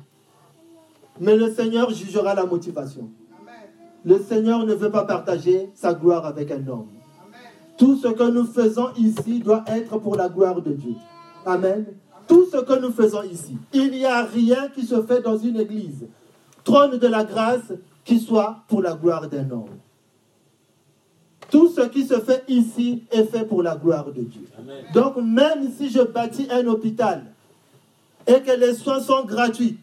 [1.19, 3.09] Mais le Seigneur jugera la motivation.
[4.05, 6.89] Le Seigneur ne veut pas partager sa gloire avec un homme.
[7.77, 10.95] Tout ce que nous faisons ici doit être pour la gloire de Dieu.
[11.45, 11.85] Amen.
[12.27, 13.57] Tout ce que nous faisons ici.
[13.73, 16.07] Il n'y a rien qui se fait dans une église.
[16.63, 17.73] Trône de la grâce
[18.05, 19.69] qui soit pour la gloire d'un homme.
[21.53, 24.41] Tout ce qui se fait ici est fait pour la gloire de Dieu.
[24.57, 24.85] Amen.
[24.91, 27.25] Donc même si je bâtis un hôpital
[28.25, 29.77] et que les soins sont gratuits,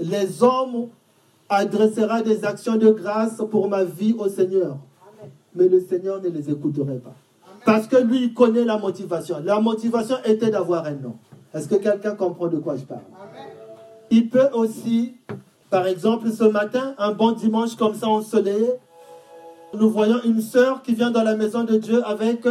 [0.00, 0.88] les hommes
[1.48, 4.76] adressera des actions de grâce pour ma vie au Seigneur.
[5.54, 7.14] Mais le Seigneur ne les écouterait pas.
[7.64, 9.36] Parce que lui, il connaît la motivation.
[9.44, 11.14] La motivation était d'avoir un nom.
[11.54, 13.02] Est-ce que quelqu'un comprend de quoi je parle?
[14.10, 15.14] Il peut aussi,
[15.70, 18.72] par exemple, ce matin, un bon dimanche comme ça ensoleillé,
[19.74, 22.46] nous voyons une sœur qui vient dans la maison de Dieu avec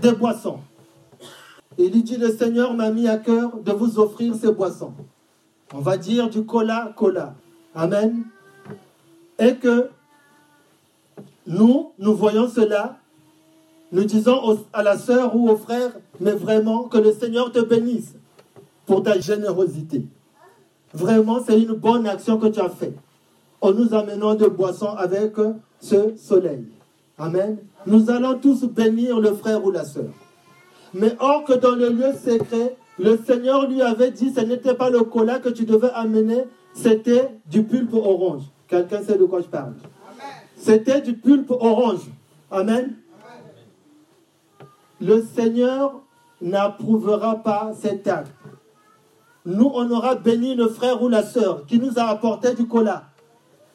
[0.00, 0.60] des boissons.
[1.78, 4.92] Il dit, le Seigneur m'a mis à cœur de vous offrir ces boissons.
[5.72, 7.34] On va dire du cola, cola.
[7.74, 8.24] Amen.
[9.38, 9.88] Et que
[11.46, 12.98] nous, nous voyons cela,
[13.92, 18.14] nous disons à la sœur ou au frère, mais vraiment que le Seigneur te bénisse
[18.84, 20.04] pour ta générosité.
[20.92, 22.96] Vraiment, c'est une bonne action que tu as faite
[23.60, 25.34] en nous amenant de boissons avec
[25.80, 26.64] ce soleil.
[27.18, 27.58] Amen.
[27.86, 30.10] Nous allons tous bénir le frère ou la sœur.
[30.94, 34.90] Mais or que dans le lieu secret, le Seigneur lui avait dit, ce n'était pas
[34.90, 38.42] le cola que tu devais amener, c'était du pulpe orange.
[38.68, 39.74] Quelqu'un sait de quoi je parle
[40.56, 42.10] C'était du pulpe orange.
[42.50, 42.94] Amen.
[45.00, 46.02] Le Seigneur
[46.40, 48.32] n'approuvera pas cet acte.
[49.46, 53.09] Nous, on aura béni le frère ou la sœur qui nous a apporté du cola.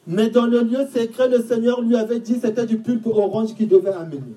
[0.08, 3.56] Mais dans le lieu secret, le Seigneur lui avait dit que c'était du pulpe orange
[3.56, 4.36] qu'il devait amener.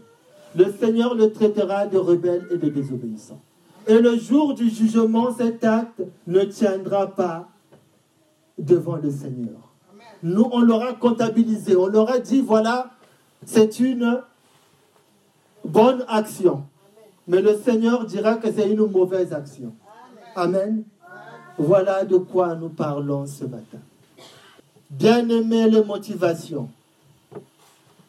[0.57, 3.41] Le Seigneur le traitera de rebelle et de désobéissant.
[3.87, 7.49] Et le jour du jugement, cet acte ne tiendra pas
[8.59, 9.73] devant le Seigneur.
[10.23, 11.77] Nous, on l'aura comptabilisé.
[11.77, 12.91] On leur a dit, voilà,
[13.45, 14.21] c'est une
[15.65, 16.65] bonne action.
[17.27, 19.75] Mais le Seigneur dira que c'est une mauvaise action.
[20.35, 20.85] Amen.
[21.59, 23.79] Voilà de quoi nous parlons ce matin.
[24.91, 26.69] Bien aimer les motivations.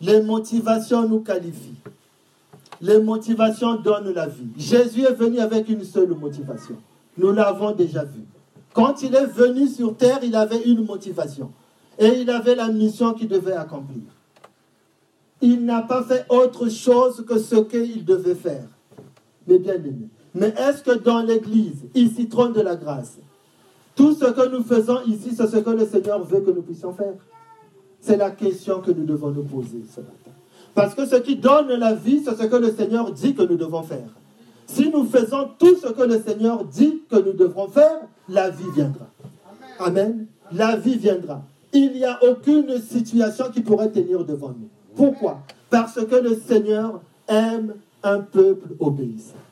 [0.02, 1.76] Les motivations nous qualifient.
[2.82, 4.48] Les motivations donnent la vie.
[4.58, 6.76] Jésus est venu avec une seule motivation.
[7.18, 8.22] Nous l'avons déjà vu.
[8.74, 11.52] Quand il est venu sur terre, il avait une motivation.
[11.98, 14.04] Et il avait la mission qu'il devait accomplir.
[15.42, 18.68] Il n'a pas fait autre chose que ce qu'il devait faire.
[19.48, 20.08] Mais bien aimé.
[20.34, 23.18] Mais est-ce que dans l'Église, ici, trône de la grâce,
[23.99, 26.93] tout ce que nous faisons ici, c'est ce que le Seigneur veut que nous puissions
[26.93, 27.15] faire
[27.99, 30.31] C'est la question que nous devons nous poser ce matin.
[30.73, 33.57] Parce que ce qui donne la vie, c'est ce que le Seigneur dit que nous
[33.57, 34.07] devons faire.
[34.67, 38.69] Si nous faisons tout ce que le Seigneur dit que nous devrons faire, la vie
[38.73, 39.05] viendra.
[39.79, 40.27] Amen.
[40.53, 41.41] La vie viendra.
[41.73, 44.69] Il n'y a aucune situation qui pourrait tenir devant nous.
[44.95, 45.41] Pourquoi?
[45.69, 49.43] Parce que le Seigneur aime un peuple obéissant.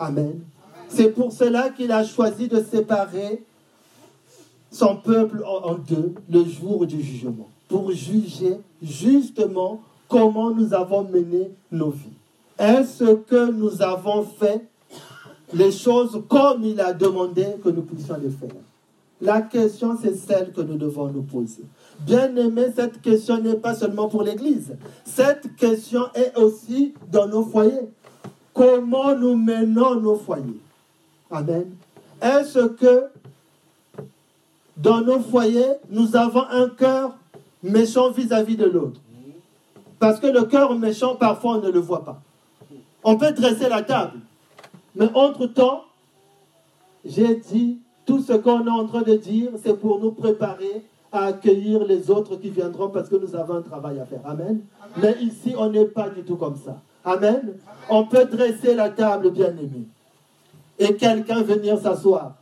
[0.00, 0.40] Amen.
[0.88, 3.44] C'est pour cela qu'il a choisi de séparer
[4.70, 11.50] son peuple en deux le jour du jugement, pour juger justement comment nous avons mené
[11.70, 12.16] nos vies.
[12.58, 14.64] Est-ce que nous avons fait
[15.52, 18.50] les choses comme il a demandé que nous puissions les faire?
[19.20, 21.64] La question, c'est celle que nous devons nous poser.
[22.00, 24.76] Bien aimé, cette question n'est pas seulement pour l'Église.
[25.04, 27.88] Cette question est aussi dans nos foyers.
[28.54, 30.60] Comment nous menons nos foyers?
[31.30, 31.66] Amen.
[32.22, 33.06] Est-ce que
[34.78, 37.16] dans nos foyers, nous avons un cœur
[37.62, 39.00] méchant vis-à-vis de l'autre
[39.98, 42.20] Parce que le cœur méchant, parfois, on ne le voit pas.
[43.02, 44.18] On peut dresser la table.
[44.94, 45.84] Mais entre-temps,
[47.04, 51.26] j'ai dit, tout ce qu'on est en train de dire, c'est pour nous préparer à
[51.26, 54.20] accueillir les autres qui viendront parce que nous avons un travail à faire.
[54.24, 54.60] Amen.
[54.96, 56.80] Mais ici, on n'est pas du tout comme ça.
[57.04, 57.54] Amen.
[57.88, 59.86] On peut dresser la table, bien aimé.
[60.78, 62.34] Et quelqu'un venir s'asseoir.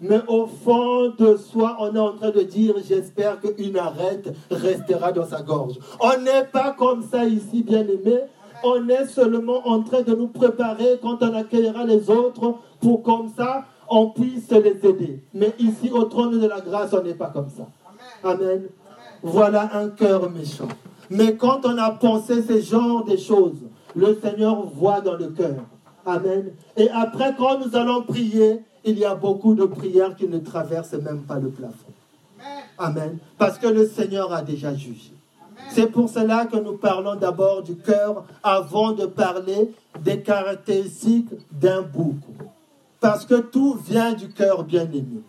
[0.00, 5.12] Mais au fond de soi, on est en train de dire, j'espère qu'une arête restera
[5.12, 5.74] dans sa gorge.
[6.00, 8.20] On n'est pas comme ça ici, bien aimé.
[8.62, 13.30] On est seulement en train de nous préparer quand on accueillera les autres pour comme
[13.36, 15.22] ça, on puisse les aider.
[15.34, 17.66] Mais ici, au trône de la grâce, on n'est pas comme ça.
[18.22, 18.68] Amen.
[19.22, 20.68] Voilà un cœur méchant.
[21.10, 23.62] Mais quand on a pensé ces genres de choses,
[23.96, 25.56] le Seigneur voit dans le cœur.
[26.04, 26.52] Amen.
[26.76, 30.94] Et après, quand nous allons prier, il y a beaucoup de prières qui ne traversent
[30.94, 31.92] même pas le plafond.
[32.78, 33.18] Amen.
[33.36, 35.12] Parce que le Seigneur a déjà jugé.
[35.70, 39.72] C'est pour cela que nous parlons d'abord du cœur avant de parler
[40.02, 42.16] des caractéristiques d'un bouc.
[43.00, 45.22] Parce que tout vient du cœur bien-aimé.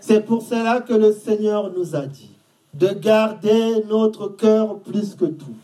[0.00, 2.30] C'est pour cela que le Seigneur nous a dit
[2.74, 5.56] de garder notre cœur plus que tout.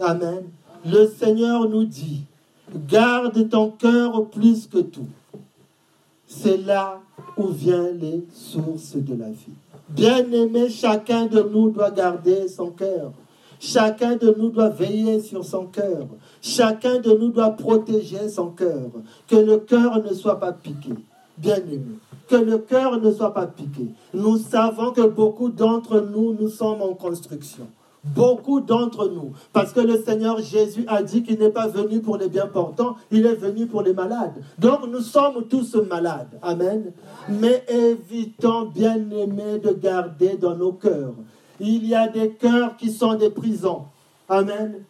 [0.00, 0.44] Amen.
[0.84, 2.22] Le Seigneur nous dit,
[2.88, 5.06] garde ton cœur plus que tout.
[6.30, 7.00] C'est là
[7.38, 9.56] où viennent les sources de la vie.
[9.88, 13.12] Bien-aimé, chacun de nous doit garder son cœur.
[13.58, 16.06] Chacun de nous doit veiller sur son cœur.
[16.42, 18.90] Chacun de nous doit protéger son cœur.
[19.26, 20.92] Que le cœur ne soit pas piqué.
[21.38, 21.96] Bien-aimé,
[22.28, 23.86] que le cœur ne soit pas piqué.
[24.12, 27.66] Nous savons que beaucoup d'entre nous, nous sommes en construction.
[28.14, 29.32] Beaucoup d'entre nous.
[29.52, 32.96] Parce que le Seigneur Jésus a dit qu'il n'est pas venu pour les bien portants,
[33.10, 34.42] il est venu pour les malades.
[34.58, 36.38] Donc nous sommes tous malades.
[36.42, 36.92] Amen.
[37.28, 41.14] Mais évitons, bien-aimés, de garder dans nos cœurs.
[41.60, 43.84] Il y a des cœurs qui sont des prisons.
[44.28, 44.84] Amen.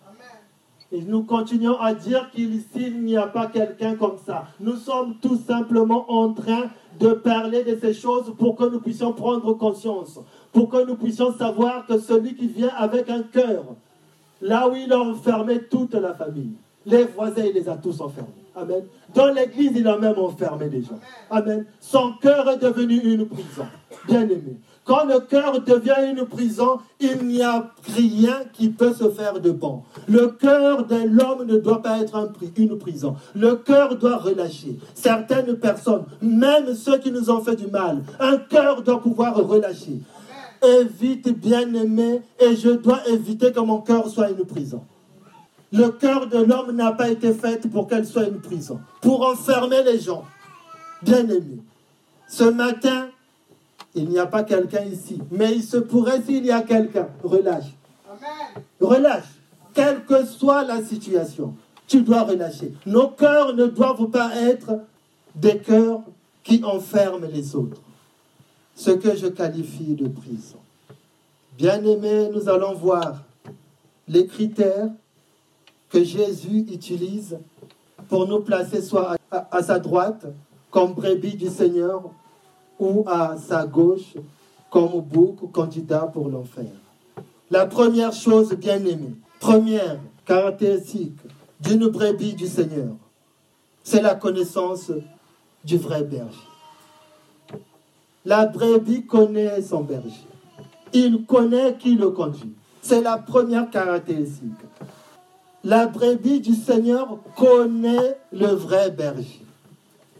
[0.90, 5.36] Et nous continuons à dire qu'il n'y a pas quelqu'un comme ça, nous sommes tout
[5.36, 10.18] simplement en train de parler de ces choses pour que nous puissions prendre conscience,
[10.52, 13.64] pour que nous puissions savoir que celui qui vient avec un cœur,
[14.40, 16.52] là où il a enfermé toute la famille,
[16.86, 18.28] les voisins, il les a tous enfermés.
[18.56, 18.82] Amen.
[19.14, 20.98] Dans l'église, il a même enfermé des gens.
[21.30, 21.64] Amen.
[21.80, 23.66] Son cœur est devenu une prison.
[24.06, 24.56] Bien aimé.
[24.84, 29.50] Quand le cœur devient une prison, il n'y a rien qui peut se faire de
[29.50, 29.82] bon.
[30.08, 33.14] Le cœur de l'homme ne doit pas être un une prison.
[33.34, 34.78] Le cœur doit relâcher.
[34.94, 40.00] Certaines personnes, même ceux qui nous ont fait du mal, un cœur doit pouvoir relâcher.
[40.62, 44.82] Évite, bien-aimé, et je dois éviter que mon cœur soit une prison.
[45.72, 49.82] Le cœur de l'homme n'a pas été fait pour qu'elle soit une prison, pour enfermer
[49.84, 50.24] les gens.
[51.02, 51.58] Bien-aimé,
[52.26, 53.08] ce matin,
[53.94, 57.08] il n'y a pas quelqu'un ici, mais il se pourrait s'il y a quelqu'un.
[57.22, 57.74] Relâche.
[58.80, 59.24] Relâche.
[59.74, 61.54] Quelle que soit la situation,
[61.86, 62.72] tu dois relâcher.
[62.86, 64.80] Nos cœurs ne doivent pas être
[65.34, 66.00] des cœurs
[66.42, 67.80] qui enferment les autres.
[68.78, 70.58] Ce que je qualifie de prison.
[71.56, 73.24] Bien aimé, nous allons voir
[74.06, 74.86] les critères
[75.90, 77.40] que Jésus utilise
[78.08, 80.26] pour nous placer soit à, sa droite
[80.70, 82.08] comme brebis du Seigneur
[82.78, 84.14] ou à sa gauche
[84.70, 86.70] comme bouc candidat pour l'enfer.
[87.50, 91.18] La première chose bien aimée, première caractéristique
[91.60, 92.94] d'une brebis du Seigneur,
[93.82, 94.92] c'est la connaissance
[95.64, 96.47] du vrai berger.
[98.28, 100.26] La brebis connaît son berger.
[100.92, 102.52] Il connaît qui le conduit.
[102.82, 104.52] C'est la première caractéristique.
[105.64, 109.40] La brebis du Seigneur connaît le vrai berger.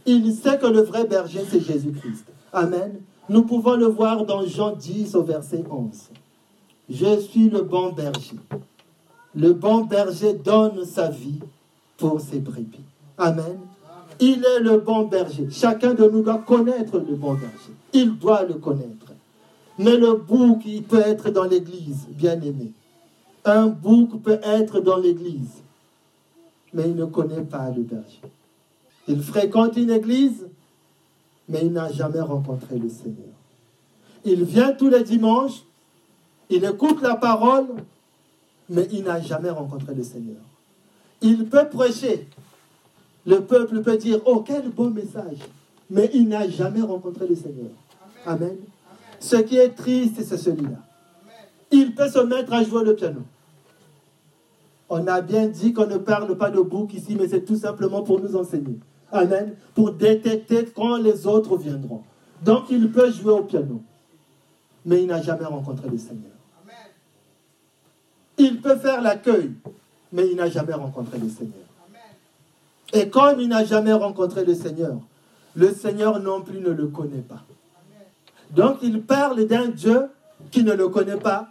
[0.06, 2.24] Il sait que le vrai berger, c'est Jésus-Christ.
[2.54, 2.98] Amen.
[3.28, 6.08] Nous pouvons le voir dans Jean 10 au verset 11.
[6.88, 8.36] Je suis le bon berger.
[9.34, 11.40] Le bon berger donne sa vie
[11.98, 12.80] pour ses brebis.
[13.18, 13.58] Amen.
[14.18, 15.48] Il est le bon berger.
[15.50, 17.74] Chacun de nous doit connaître le bon berger.
[17.92, 19.12] Il doit le connaître.
[19.78, 22.72] Mais le bouc, il peut être dans l'église, bien aimé.
[23.44, 25.62] Un bouc peut être dans l'église,
[26.74, 28.20] mais il ne connaît pas le berger.
[29.06, 30.46] Il fréquente une église,
[31.48, 33.32] mais il n'a jamais rencontré le Seigneur.
[34.24, 35.62] Il vient tous les dimanches,
[36.50, 37.68] il écoute la parole,
[38.68, 40.42] mais il n'a jamais rencontré le Seigneur.
[41.22, 42.26] Il peut prêcher.
[43.26, 45.38] Le peuple peut dire, oh, quel beau message.
[45.90, 47.70] Mais il n'a jamais rencontré le Seigneur.
[48.26, 48.56] Amen.
[49.20, 50.78] Ce qui est triste, c'est celui-là.
[51.70, 53.22] Il peut se mettre à jouer le piano.
[54.88, 58.02] On a bien dit qu'on ne parle pas de bouc ici, mais c'est tout simplement
[58.02, 58.78] pour nous enseigner.
[59.12, 59.54] Amen.
[59.74, 62.02] Pour détecter quand les autres viendront.
[62.42, 63.82] Donc il peut jouer au piano.
[64.84, 66.32] Mais il n'a jamais rencontré le Seigneur.
[68.38, 69.52] Il peut faire l'accueil.
[70.12, 71.52] Mais il n'a jamais rencontré le Seigneur.
[72.92, 74.96] Et comme il n'a jamais rencontré le Seigneur,
[75.54, 77.42] le Seigneur non plus ne le connaît pas.
[78.50, 80.08] Donc il parle d'un Dieu
[80.50, 81.48] qui ne le connaît pas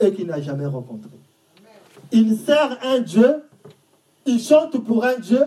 [0.00, 1.10] et qui n'a jamais rencontré.
[2.10, 3.42] Il sert un Dieu,
[4.26, 5.44] il chante pour un Dieu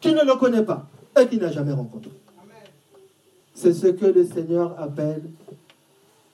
[0.00, 0.86] qui ne le connaît pas
[1.20, 2.10] et qui n'a jamais rencontré.
[3.54, 5.22] C'est ce que le Seigneur appelle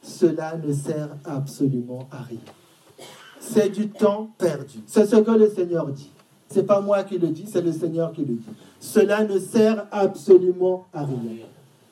[0.03, 2.39] cela ne sert absolument à rien.
[3.41, 4.81] C'est du temps perdu.
[4.87, 6.11] C'est ce que le Seigneur dit.
[6.55, 8.45] Ce n'est pas moi qui le dis, c'est le Seigneur qui le dit.
[8.79, 11.19] Cela ne sert absolument à rien.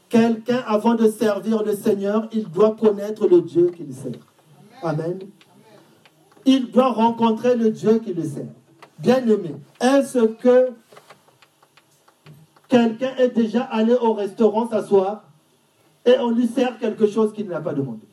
[0.08, 4.12] Quelqu'un, avant de servir le Seigneur, il doit connaître le Dieu qu'il sert.
[4.80, 5.18] Amen.
[6.44, 8.46] Il doit rencontrer le Dieu qui le sert.
[9.00, 10.70] Bien aimé, est-ce que
[12.68, 15.24] quelqu'un est déjà allé au restaurant s'asseoir
[16.06, 18.06] et on lui sert quelque chose qu'il n'a pas demandé?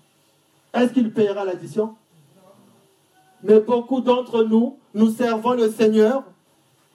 [0.73, 1.93] Est-ce qu'il payera l'addition?
[3.43, 6.23] Mais beaucoup d'entre nous, nous servons le Seigneur.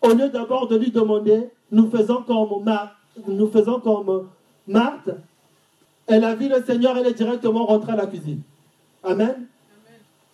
[0.05, 2.92] Au lieu d'abord de lui demander, nous faisons comme Marthe.
[3.26, 4.28] Nous faisons comme
[4.68, 5.11] Marthe.
[6.07, 8.42] Elle a vu le Seigneur, elle est directement rentrée à la cuisine.
[9.02, 9.46] Amen.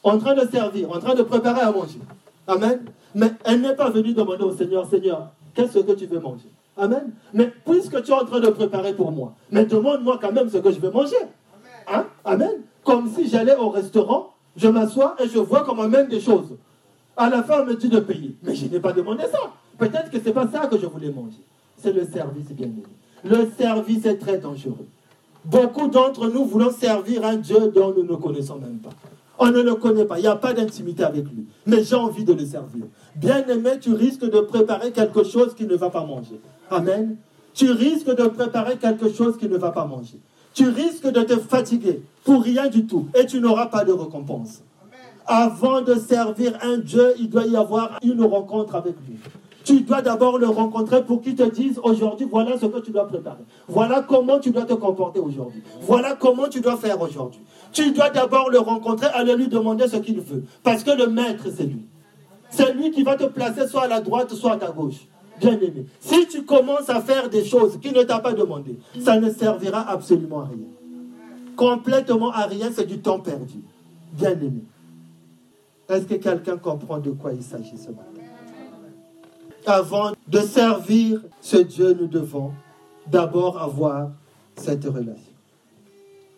[0.02, 2.00] En train de servir, en train de préparer à manger.
[2.48, 2.80] Amen.
[3.14, 6.50] Mais elle n'est pas venue demander au Seigneur, Seigneur, qu'est-ce que tu veux manger?
[6.76, 7.12] Amen.
[7.32, 10.58] Mais puisque tu es en train de préparer pour moi, mais demande-moi quand même ce
[10.58, 11.14] que je veux manger.
[11.86, 12.06] Hein?
[12.24, 12.62] Amen.
[12.82, 16.56] Comme si j'allais au restaurant, je m'assois et je vois qu'on m'amène des choses.
[17.16, 18.34] À la fin, on me dit de payer.
[18.42, 19.38] Mais je n'ai pas demandé ça.
[19.80, 21.40] Peut-être que ce n'est pas ça que je voulais manger.
[21.78, 22.82] C'est le service, bien aimé.
[23.24, 24.86] Le service est très dangereux.
[25.46, 28.90] Beaucoup d'entre nous voulons servir un Dieu dont nous ne connaissons même pas.
[29.38, 31.46] On ne le connaît pas, il n'y a pas d'intimité avec lui.
[31.64, 32.84] Mais j'ai envie de le servir.
[33.16, 36.38] Bien aimé, tu risques de préparer quelque chose qui ne va pas manger.
[36.70, 37.16] Amen.
[37.54, 40.18] Tu risques de préparer quelque chose qui ne va pas manger.
[40.52, 44.60] Tu risques de te fatiguer pour rien du tout et tu n'auras pas de récompense.
[45.26, 49.16] Avant de servir un Dieu, il doit y avoir une rencontre avec lui.
[49.70, 53.06] Tu dois d'abord le rencontrer pour qu'il te dise aujourd'hui, voilà ce que tu dois
[53.06, 53.44] préparer.
[53.68, 55.62] Voilà comment tu dois te comporter aujourd'hui.
[55.82, 57.40] Voilà comment tu dois faire aujourd'hui.
[57.70, 60.42] Tu dois d'abord le rencontrer, aller lui demander ce qu'il veut.
[60.64, 61.84] Parce que le maître, c'est lui.
[62.50, 65.06] C'est lui qui va te placer soit à la droite, soit à ta gauche.
[65.38, 65.86] Bien aimé.
[66.00, 69.88] Si tu commences à faire des choses qu'il ne t'a pas demandé, ça ne servira
[69.88, 70.66] absolument à rien.
[71.54, 73.60] Complètement à rien, c'est du temps perdu.
[74.14, 74.64] Bien aimé.
[75.88, 78.19] Est-ce que quelqu'un comprend de quoi il s'agit ce matin?
[79.66, 82.52] Avant de servir ce Dieu, nous devons
[83.06, 84.10] d'abord avoir
[84.56, 85.34] cette relation.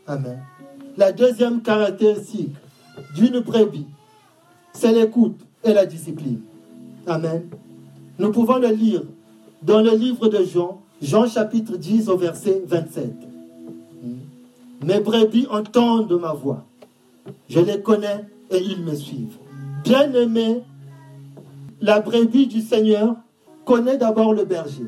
[0.06, 0.42] Amen.
[0.96, 2.54] La deuxième caractéristique
[3.14, 3.86] d'une brebis,
[4.72, 6.40] c'est l'écoute et la discipline.
[7.06, 7.48] Amen.
[8.18, 9.02] Nous pouvons le lire
[9.62, 13.12] dans le livre de Jean, Jean chapitre 10 au verset 27.
[14.84, 16.64] Mes brebis entendent ma voix.
[17.48, 19.38] Je les connais et ils me suivent.
[19.84, 20.62] Bien-aimé,
[21.82, 23.16] la brebis du Seigneur
[23.64, 24.86] connaît d'abord le berger.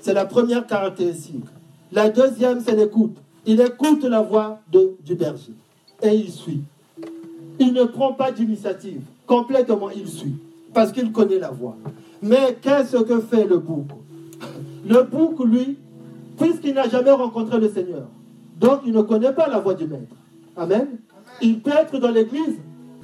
[0.00, 1.44] C'est la première caractéristique.
[1.92, 3.16] La deuxième, c'est l'écoute.
[3.46, 5.52] Il écoute la voix de, du berger
[6.02, 6.62] et il suit.
[7.58, 9.02] Il ne prend pas d'initiative.
[9.26, 10.34] Complètement, il suit.
[10.72, 11.76] Parce qu'il connaît la voix.
[12.22, 13.86] Mais qu'est-ce que fait le bouc?
[14.88, 15.76] Le bouc, lui,
[16.38, 18.06] puisqu'il n'a jamais rencontré le Seigneur,
[18.58, 20.16] donc il ne connaît pas la voix du maître.
[20.56, 20.86] Amen.
[21.42, 22.56] Il peut être dans l'église,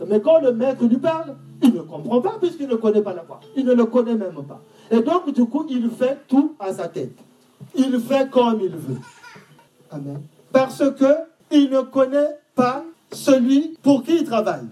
[0.08, 3.22] mais quand le maître lui parle, il ne comprend pas puisqu'il ne connaît pas la
[3.22, 3.40] voix.
[3.56, 4.60] Il ne le connaît même pas.
[4.90, 7.18] Et donc, du coup, il fait tout à sa tête.
[7.74, 8.98] Il fait comme il veut.
[9.90, 10.20] Amen.
[10.52, 11.14] Parce que
[11.50, 14.66] il ne connaît pas celui pour qui il travaille.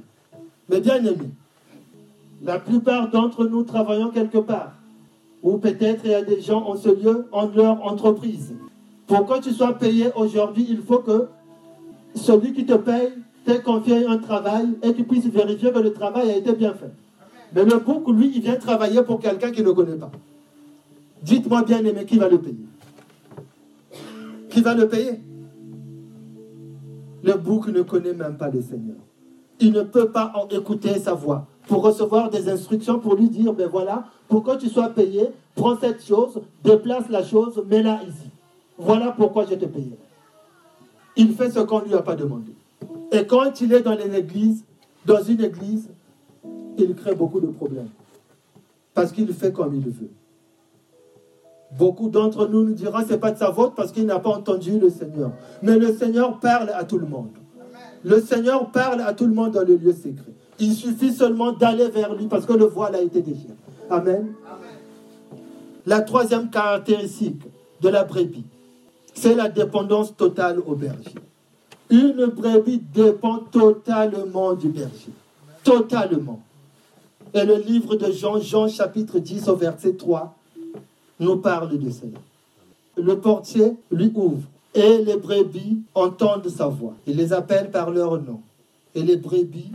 [0.68, 1.30] Mais bien aimé,
[2.42, 4.72] la plupart d'entre nous travaillons quelque part.
[5.42, 8.54] Ou peut-être il y a des gens en ce lieu, en leur entreprise.
[9.06, 11.28] Pour que tu sois payé aujourd'hui, il faut que
[12.14, 13.12] celui qui te paye
[13.44, 16.92] t'ait confié un travail et qu'il puisse vérifier que le travail a été bien fait.
[17.54, 20.10] Mais le bouc, lui, il vient travailler pour quelqu'un qui ne connaît pas.
[21.22, 22.66] Dites-moi bien aimé, qui va le payer?
[24.50, 25.20] Qui va le payer?
[27.22, 28.96] Le bouc ne connaît même pas le Seigneur.
[29.60, 33.52] Il ne peut pas en écouter sa voix pour recevoir des instructions pour lui dire,
[33.52, 38.30] ben voilà, pour que tu sois payé, prends cette chose, déplace la chose, mets-la ici.
[38.76, 39.94] Voilà pourquoi je te paye.
[41.16, 42.53] Il fait ce qu'on ne lui a pas demandé.
[43.14, 44.64] Et quand il est dans une église,
[45.06, 45.88] dans une église,
[46.76, 47.90] il crée beaucoup de problèmes.
[48.92, 50.10] Parce qu'il fait comme il veut.
[51.78, 54.80] Beaucoup d'entre nous nous diront, c'est pas de sa faute parce qu'il n'a pas entendu
[54.80, 55.30] le Seigneur.
[55.62, 57.30] Mais le Seigneur parle à tout le monde.
[58.02, 60.32] Le Seigneur parle à tout le monde dans le lieu secret.
[60.58, 63.54] Il suffit seulement d'aller vers lui parce que le voile a été déchiré.
[63.90, 64.32] Amen.
[65.86, 67.42] La troisième caractéristique
[67.80, 68.44] de la brebis,
[69.14, 71.14] c'est la dépendance totale au berger.
[71.94, 75.12] Une brebis dépend totalement du berger.
[75.62, 76.40] Totalement.
[77.32, 80.34] Et le livre de Jean, Jean chapitre 10 au verset 3,
[81.20, 82.18] nous parle de cela.
[82.96, 84.42] Le portier lui ouvre
[84.74, 86.94] et les brebis entendent sa voix.
[87.06, 88.40] Il les appelle par leur nom.
[88.96, 89.70] Et les brebis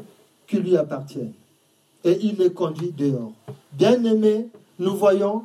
[0.46, 1.32] qui lui appartiennent.
[2.04, 3.32] Et il les conduit dehors.
[3.72, 5.44] Bien aimé, nous voyons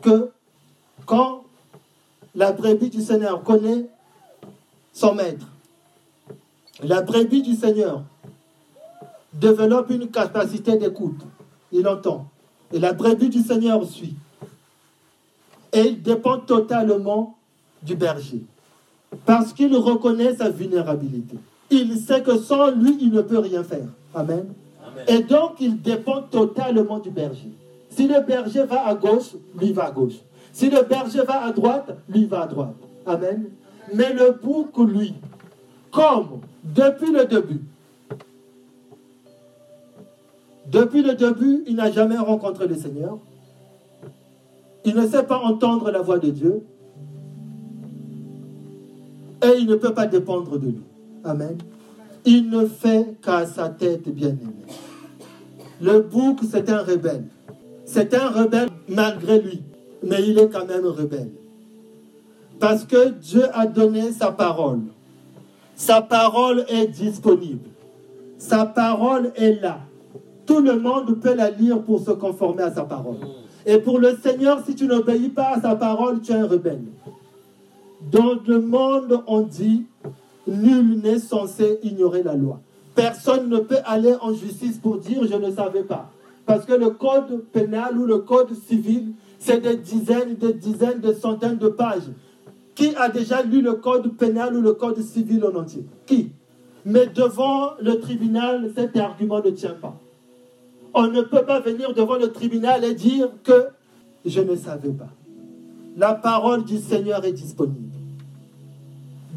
[0.00, 0.30] que
[1.06, 1.42] quand
[2.36, 3.86] la brebis du Seigneur connaît
[4.92, 5.48] son maître,
[6.82, 8.02] la brebis du Seigneur
[9.32, 11.20] développe une capacité d'écoute.
[11.72, 12.26] Il entend.
[12.72, 14.16] Et la brebis du Seigneur suit.
[15.72, 17.36] Et il dépend totalement
[17.82, 18.42] du berger.
[19.24, 21.36] Parce qu'il reconnaît sa vulnérabilité.
[21.70, 23.86] Il sait que sans lui, il ne peut rien faire.
[24.14, 24.46] Amen.
[25.08, 27.50] Et donc, il dépend totalement du berger.
[27.90, 30.14] Si le berger va à gauche, lui va à gauche.
[30.52, 32.74] Si le berger va à droite, lui va à droite.
[33.06, 33.46] Amen.
[33.92, 35.14] Mais le bouc, lui,
[35.90, 37.60] comme depuis le début,
[40.66, 43.18] depuis le début, il n'a jamais rencontré le Seigneur.
[44.84, 46.62] Il ne sait pas entendre la voix de Dieu.
[49.42, 50.80] Et il ne peut pas dépendre de lui.
[51.22, 51.56] Amen.
[52.24, 54.64] Il ne fait qu'à sa tête bien-aimée.
[55.80, 57.24] Le bouc, c'est un rebelle.
[57.84, 59.62] C'est un rebelle malgré lui.
[60.02, 61.30] Mais il est quand même rebelle.
[62.58, 64.80] Parce que Dieu a donné sa parole.
[65.76, 67.68] Sa parole est disponible.
[68.38, 69.80] Sa parole est là.
[70.46, 73.16] Tout le monde peut la lire pour se conformer à sa parole.
[73.66, 76.82] Et pour le Seigneur, si tu n'obéis pas à sa parole, tu es un rebelle.
[78.12, 79.86] Dans le monde, on dit,
[80.46, 82.60] nul n'est censé ignorer la loi.
[82.94, 86.10] Personne ne peut aller en justice pour dire je ne savais pas.
[86.46, 91.14] Parce que le code pénal ou le code civil, c'est des dizaines, des dizaines, des
[91.14, 92.10] centaines de pages.
[92.74, 95.84] Qui a déjà lu le code pénal ou le code civil en entier?
[96.06, 96.30] Qui?
[96.84, 99.98] Mais devant le tribunal, cet argument ne tient pas.
[100.92, 103.68] On ne peut pas venir devant le tribunal et dire que
[104.24, 105.10] je ne savais pas.
[105.96, 107.78] La parole du Seigneur est disponible.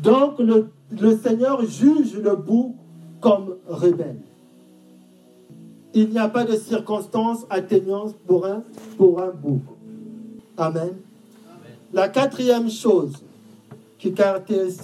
[0.04, 0.70] Donc le,
[1.00, 2.76] le Seigneur juge le bouc
[3.22, 4.18] comme rebelle.
[5.94, 8.64] Il n'y a pas de circonstances atteignantes pour un,
[8.98, 9.62] pour un bouc.
[10.58, 10.96] Amen.
[11.94, 13.14] La quatrième chose
[14.08, 14.80] qui caractérise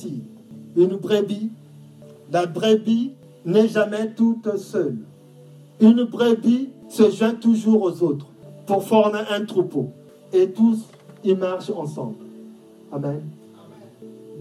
[0.76, 1.50] une brebis,
[2.32, 3.12] la brebis
[3.46, 4.98] n'est jamais toute seule.
[5.80, 8.28] Une brebis se joint toujours aux autres
[8.66, 9.92] pour former un troupeau.
[10.34, 10.80] Et tous,
[11.24, 12.16] ils marchent ensemble.
[12.92, 13.22] Amen.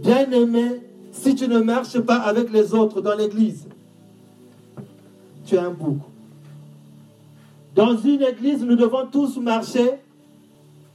[0.02, 0.80] Bien-aimé,
[1.12, 3.66] si tu ne marches pas avec les autres dans l'église,
[5.44, 5.98] tu es un bouc.
[7.74, 9.92] Dans une église, nous devons tous marcher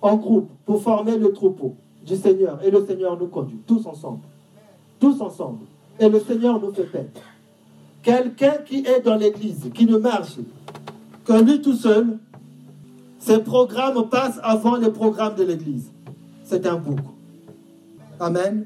[0.01, 1.75] en groupe pour former le troupeau
[2.07, 2.59] du Seigneur.
[2.63, 4.21] Et le Seigneur nous conduit, tous ensemble.
[4.99, 5.65] Tous ensemble.
[5.99, 7.09] Et le Seigneur nous fait paix.
[8.01, 10.37] Quelqu'un qui est dans l'église, qui ne marche
[11.25, 12.17] que lui tout seul,
[13.19, 15.91] ses programmes passent avant les programmes de l'église.
[16.45, 16.99] C'est un bouc.
[18.19, 18.65] Amen.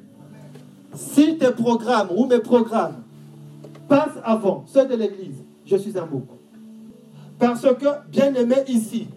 [0.94, 3.02] Si tes programmes ou mes programmes
[3.88, 6.26] passent avant ceux de l'église, je suis un bouc.
[7.39, 9.08] Parce que, bien aimé ici,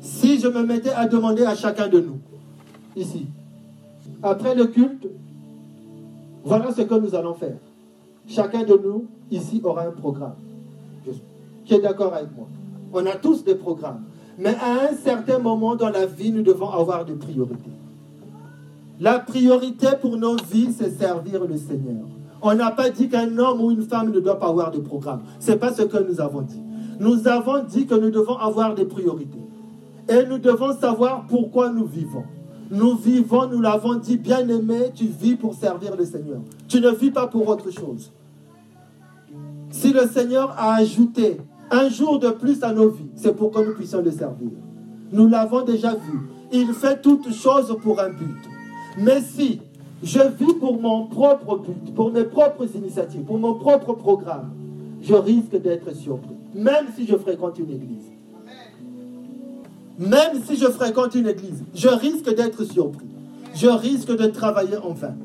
[0.00, 2.18] si je me mettais à demander à chacun de nous,
[2.98, 3.26] ici,
[4.22, 5.08] après le culte,
[6.44, 7.56] voilà ce que nous allons faire.
[8.26, 10.34] Chacun de nous, ici, aura un programme.
[11.64, 12.46] Qui est d'accord avec moi
[12.92, 14.02] On a tous des programmes.
[14.38, 17.70] Mais à un certain moment dans la vie, nous devons avoir des priorités.
[19.00, 22.04] La priorité pour nos vies, c'est servir le Seigneur.
[22.40, 25.22] On n'a pas dit qu'un homme ou une femme ne doit pas avoir de programme.
[25.40, 26.60] Ce n'est pas ce que nous avons dit.
[27.00, 29.38] Nous avons dit que nous devons avoir des priorités.
[30.08, 32.24] Et nous devons savoir pourquoi nous vivons.
[32.70, 36.40] Nous vivons, nous l'avons dit, bien aimé, tu vis pour servir le Seigneur.
[36.68, 38.12] Tu ne vis pas pour autre chose.
[39.70, 41.38] Si le Seigneur a ajouté
[41.70, 44.50] un jour de plus à nos vies, c'est pour que nous puissions le servir.
[45.12, 46.20] Nous l'avons déjà vu.
[46.52, 48.48] Il fait toutes choses pour un but.
[48.98, 49.60] Mais si
[50.02, 54.50] je vis pour mon propre but, pour mes propres initiatives, pour mon propre programme,
[55.02, 56.36] je risque d'être surpris.
[56.54, 58.17] Même si je fréquente une église.
[59.98, 63.06] Même si je fréquente une église, je risque d'être surpris.
[63.54, 65.16] Je risque de travailler en vain.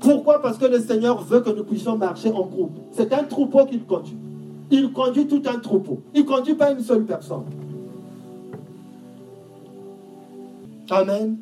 [0.00, 0.42] Pourquoi?
[0.42, 2.76] Parce que le Seigneur veut que nous puissions marcher en groupe.
[2.90, 4.16] C'est un troupeau qu'il conduit.
[4.72, 6.02] Il conduit tout un troupeau.
[6.14, 7.44] Il ne conduit pas une seule personne.
[10.90, 11.36] Amen.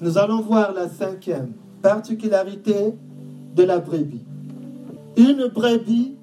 [0.00, 2.94] Nous allons voir la cinquième particularité
[3.56, 4.24] de la brebis.
[5.16, 6.14] Une brebis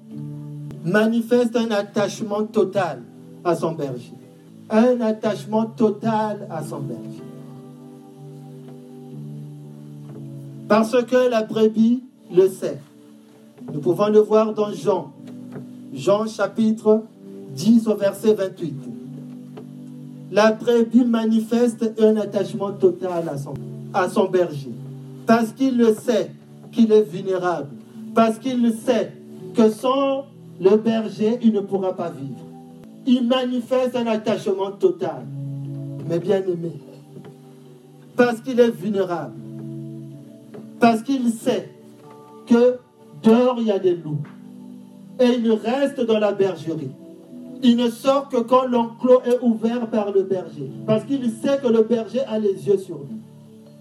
[0.84, 3.02] manifeste un attachement total
[3.44, 4.14] à son berger.
[4.70, 7.22] Un attachement total à son berger.
[10.68, 12.02] Parce que la brebis
[12.34, 12.78] le sait.
[13.72, 15.12] Nous pouvons le voir dans Jean.
[15.92, 17.02] Jean chapitre
[17.54, 18.74] 10 au verset 28.
[20.32, 23.54] La brebis manifeste un attachement total à son,
[23.92, 24.72] à son berger.
[25.26, 26.30] Parce qu'il le sait
[26.72, 27.68] qu'il est vulnérable.
[28.14, 29.12] Parce qu'il le sait
[29.54, 30.24] que sans
[30.60, 32.53] le berger, il ne pourra pas vivre.
[33.06, 35.26] Il manifeste un attachement total.
[36.08, 36.72] Mais bien aimé.
[38.16, 39.34] Parce qu'il est vulnérable.
[40.80, 41.70] Parce qu'il sait
[42.46, 42.78] que
[43.22, 44.22] dehors, il y a des loups.
[45.20, 46.90] Et il reste dans la bergerie.
[47.62, 50.70] Il ne sort que quand l'enclos est ouvert par le berger.
[50.86, 53.16] Parce qu'il sait que le berger a les yeux sur lui.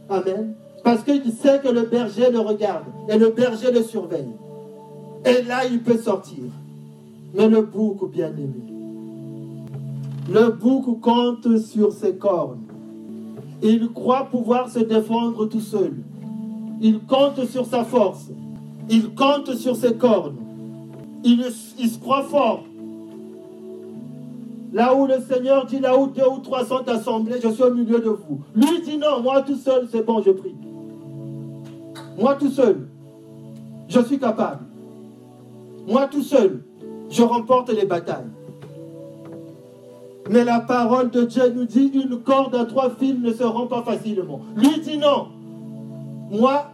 [0.10, 0.54] Amen.
[0.84, 4.30] Parce qu'il sait que le berger le regarde et le berger le surveille.
[5.26, 6.44] Et là, il peut sortir.
[7.34, 8.73] Mais le bouc bien-aimé,
[10.30, 12.62] Le bouc compte sur ses cornes.
[13.62, 15.96] Il croit pouvoir se défendre tout seul.
[16.82, 18.30] Il compte sur sa force.
[18.90, 20.36] Il compte sur ses cornes.
[21.24, 22.64] Il, se croit fort.
[24.74, 27.74] Là où le Seigneur dit, là où deux ou trois sont assemblés, je suis au
[27.74, 28.42] milieu de vous.
[28.56, 30.56] Lui dit non, moi tout seul, c'est bon, je prie.
[32.18, 32.88] Moi tout seul,
[33.88, 34.66] je suis capable.
[35.88, 36.64] Moi tout seul,
[37.10, 38.33] je remporte les batailles.
[40.30, 43.68] Mais la parole de Dieu nous dit une corde à trois fils ne se rend
[43.68, 44.40] pas facilement.
[44.56, 45.28] Lui dit non.
[46.32, 46.72] Moi,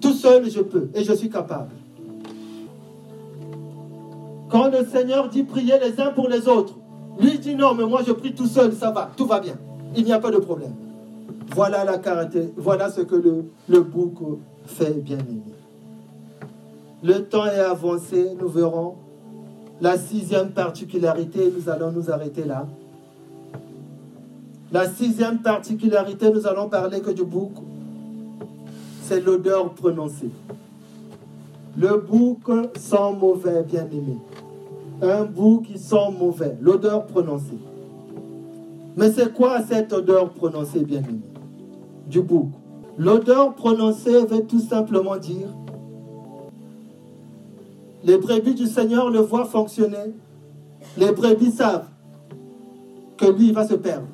[0.00, 1.70] tout seul, je peux et je suis capable.
[4.50, 6.74] Quand le Seigneur dit prier les uns pour les autres,
[7.18, 9.54] lui dit non, mais moi je prie tout seul, ça va, tout va bien.
[9.96, 10.74] Il n'y a pas de problème.
[11.54, 14.14] Voilà la caractéristique, voilà ce que le, le bouc
[14.66, 15.42] fait, bien aimé.
[17.02, 18.96] Le temps est avancé, nous verrons
[19.82, 22.68] la sixième particularité, nous allons nous arrêter là.
[24.70, 27.50] La sixième particularité, nous allons parler que du bouc,
[29.02, 30.30] c'est l'odeur prononcée.
[31.76, 34.18] Le bouc sent mauvais, bien aimé.
[35.02, 37.58] Un bouc qui sent mauvais, l'odeur prononcée.
[38.96, 41.22] Mais c'est quoi cette odeur prononcée, bien aimé
[42.06, 42.50] Du bouc.
[42.96, 45.48] L'odeur prononcée veut tout simplement dire
[48.04, 50.14] les brebis du Seigneur le voient fonctionner.
[50.96, 51.88] Les brebis savent
[53.16, 54.06] que lui va se perdre,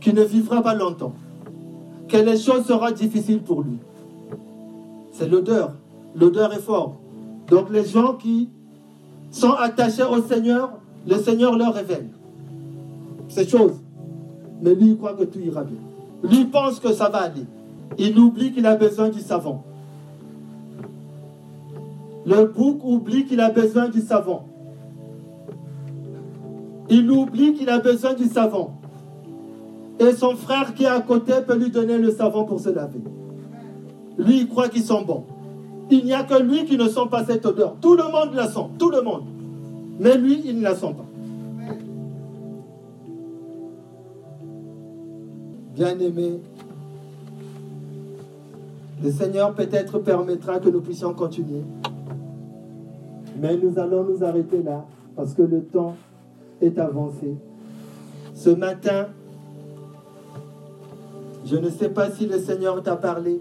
[0.00, 1.12] qu'il ne vivra pas longtemps,
[2.08, 3.78] que les choses seront difficiles pour lui.
[5.12, 5.74] C'est l'odeur.
[6.14, 6.94] L'odeur est forte.
[7.48, 8.48] Donc les gens qui
[9.30, 10.70] sont attachés au Seigneur,
[11.06, 12.08] le Seigneur leur révèle
[13.28, 13.80] ces choses.
[14.62, 15.78] Mais lui, il croit que tout ira bien.
[16.22, 17.44] Lui pense que ça va aller.
[17.98, 19.60] Il oublie qu'il a besoin du savon.
[22.28, 24.40] Le bouc oublie qu'il a besoin du savon.
[26.90, 28.72] Il oublie qu'il a besoin du savon.
[29.98, 33.00] Et son frère qui est à côté peut lui donner le savon pour se laver.
[34.18, 35.24] Lui, il croit qu'ils sont bons.
[35.90, 37.76] Il n'y a que lui qui ne sent pas cette odeur.
[37.80, 39.24] Tout le monde la sent, tout le monde.
[39.98, 41.06] Mais lui, il ne la sent pas.
[45.74, 46.40] Bien-aimé,
[49.02, 51.62] le Seigneur peut-être permettra que nous puissions continuer.
[53.38, 54.84] Mais nous allons nous arrêter là
[55.14, 55.96] parce que le temps
[56.60, 57.34] est avancé.
[58.34, 59.08] Ce matin,
[61.44, 63.40] je ne sais pas si le Seigneur t'a parlé,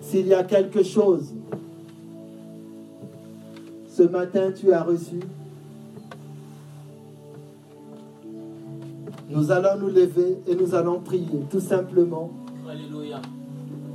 [0.00, 1.32] s'il y a quelque chose.
[3.88, 5.20] Ce matin, tu as reçu.
[9.30, 12.30] Nous allons nous lever et nous allons prier, tout simplement.
[12.68, 13.20] Alléluia.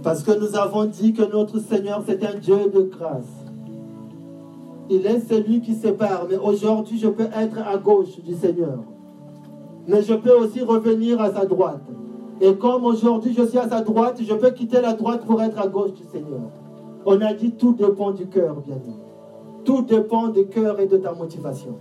[0.02, 3.39] Parce que nous avons dit que notre Seigneur, c'est un Dieu de grâce.
[4.90, 6.26] Il est celui qui sépare.
[6.30, 8.80] Mais aujourd'hui, je peux être à gauche du Seigneur.
[9.88, 11.84] Mais je peux aussi revenir à sa droite.
[12.42, 15.60] Et comme aujourd'hui, je suis à sa droite, je peux quitter la droite pour être
[15.60, 16.50] à gauche du Seigneur.
[17.06, 18.96] On a dit tout dépend du cœur, bien aimé.
[19.66, 21.76] Tout dépend du cœur et de ta motivation.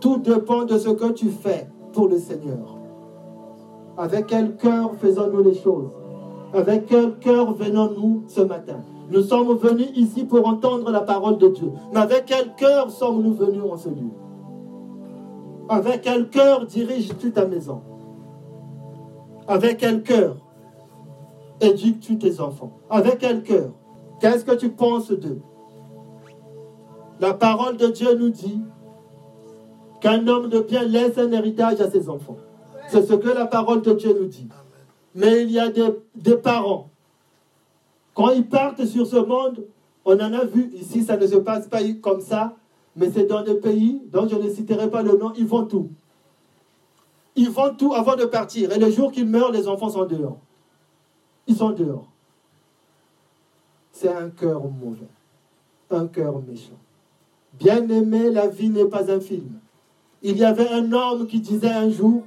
[0.00, 2.78] Tout dépend de ce que tu fais pour le Seigneur.
[3.96, 5.90] Avec quel cœur faisons-nous les choses?
[6.54, 8.80] Avec quel cœur venons-nous ce matin?
[9.10, 11.70] Nous sommes venus ici pour entendre la parole de Dieu.
[11.92, 14.10] Mais avec quel cœur sommes-nous venus en ce lieu?
[15.68, 17.82] Avec quel cœur diriges-tu ta maison?
[19.46, 20.36] Avec quel cœur
[21.60, 22.72] éduques-tu tes enfants?
[22.90, 23.70] Avec quel cœur?
[24.20, 25.40] Qu'est-ce que tu penses d'eux?
[27.20, 28.60] La parole de Dieu nous dit
[30.00, 32.36] qu'un homme de bien laisse un héritage à ses enfants.
[32.88, 34.48] C'est ce que la parole de Dieu nous dit.
[35.14, 36.90] Mais il y a des, des parents.
[38.16, 39.66] Quand ils partent sur ce monde,
[40.06, 42.56] on en a vu ici, ça ne se passe pas comme ça,
[42.96, 45.90] mais c'est dans des pays dont je ne citerai pas le nom, ils vont tout.
[47.36, 48.72] Ils vont tout avant de partir.
[48.72, 50.38] Et le jour qu'ils meurent, les enfants sont dehors.
[51.46, 52.08] Ils sont dehors.
[53.92, 55.08] C'est un cœur mauvais,
[55.90, 56.78] un cœur méchant.
[57.52, 59.60] Bien aimé, la vie n'est pas un film.
[60.22, 62.22] Il y avait un homme qui disait un jour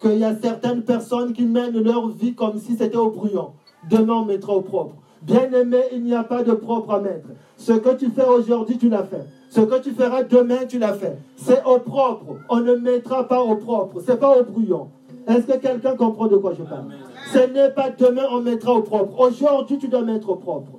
[0.00, 3.54] qu'il y a certaines personnes qui mènent leur vie comme si c'était au bruyant.
[3.90, 4.96] Demain, on mettra au propre.
[5.22, 7.28] Bien aimé, il n'y a pas de propre à mettre.
[7.56, 9.24] Ce que tu fais aujourd'hui, tu l'as fait.
[9.50, 11.16] Ce que tu feras demain, tu l'as fait.
[11.36, 12.36] C'est au propre.
[12.48, 14.00] On ne mettra pas au propre.
[14.04, 14.90] C'est pas au bruyant.
[15.26, 16.86] Est-ce que quelqu'un comprend de quoi je parle?
[17.32, 19.18] Ce n'est pas demain, on mettra au propre.
[19.18, 20.72] Aujourd'hui, tu dois mettre au propre.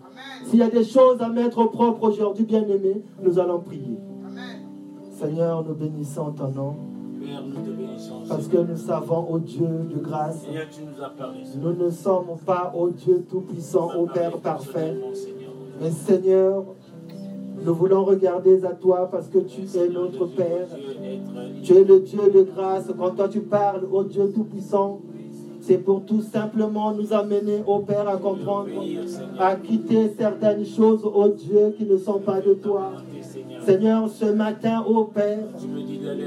[0.45, 3.97] S'il y a des choses à mettre au propre aujourd'hui, bien aimé, nous allons prier.
[5.11, 6.75] Seigneur, nous bénissons ton nom.
[7.19, 7.84] Père, nous te bénissons.
[8.27, 11.39] Parce que nous savons, ô Dieu de grâce, Seigneur, tu nous as parlé.
[11.61, 14.95] nous ne sommes pas, ô Dieu Tout-Puissant, ô Père parfait.
[15.13, 15.51] Seigneur.
[15.81, 16.63] Mais Seigneur,
[17.63, 20.67] nous voulons regarder à toi parce que tu es notre Père.
[21.63, 22.85] Tu es le Dieu de grâce.
[22.97, 25.01] Quand toi tu parles, au Dieu Tout-Puissant,
[25.61, 28.69] c'est pour tout simplement nous amener, au Père, à comprendre,
[29.39, 32.91] à quitter certaines choses, au Dieu, qui ne sont pas de toi.
[33.65, 35.39] Seigneur, ce matin, ô Père,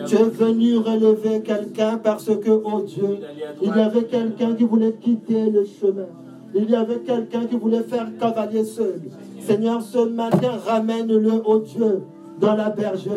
[0.06, 3.18] tu es venu relever quelqu'un parce que, oh Dieu,
[3.62, 6.08] il y avait quelqu'un qui voulait quitter le chemin.
[6.54, 9.00] Il y avait quelqu'un qui voulait faire cavalier seul.
[9.40, 12.02] Seigneur, ce matin, ramène-le, oh Dieu,
[12.40, 13.14] dans la bergerie.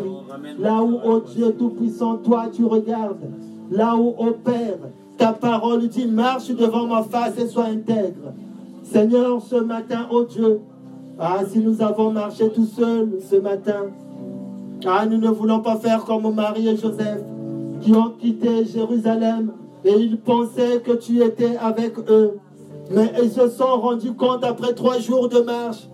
[0.59, 3.27] Là où, oh Dieu Tout-Puissant, toi, tu regardes.
[3.71, 4.77] Là où, oh Père,
[5.17, 8.33] ta parole dit, marche devant ma face et sois intègre.
[8.83, 10.59] Seigneur, ce matin, oh Dieu,
[11.17, 13.91] ah, si nous avons marché tout seuls ce matin,
[14.85, 17.23] ah, nous ne voulons pas faire comme Marie et Joseph
[17.81, 19.51] qui ont quitté Jérusalem
[19.83, 22.37] et ils pensaient que tu étais avec eux.
[22.89, 25.87] Mais ils se sont rendus compte après trois jours de marche.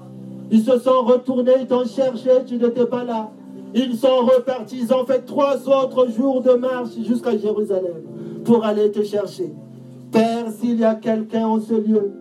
[0.52, 3.30] Ils se sont retournés, ils t'ont cherché, tu n'étais pas là.
[3.76, 8.04] Ils sont repartis, ils ont fait trois autres jours de marche jusqu'à Jérusalem
[8.46, 9.54] pour aller te chercher.
[10.12, 12.14] Père, s'il y a quelqu'un en ce lieu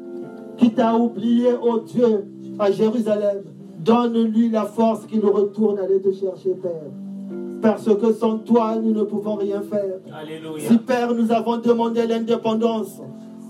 [0.56, 2.26] qui t'a oublié, oh Dieu,
[2.58, 3.44] à Jérusalem,
[3.86, 6.90] donne-lui la force qu'il retourne aller te chercher, Père.
[7.62, 10.00] Parce que sans toi, nous ne pouvons rien faire.
[10.12, 10.68] Alléluia.
[10.68, 13.00] Si, Père, nous avons demandé l'indépendance,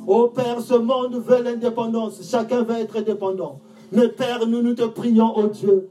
[0.07, 2.21] oh Père, ce monde veut l'indépendance.
[2.31, 3.61] Chacun veut être dépendant.
[3.93, 5.89] Mais Père, nous nous te prions, oh Dieu,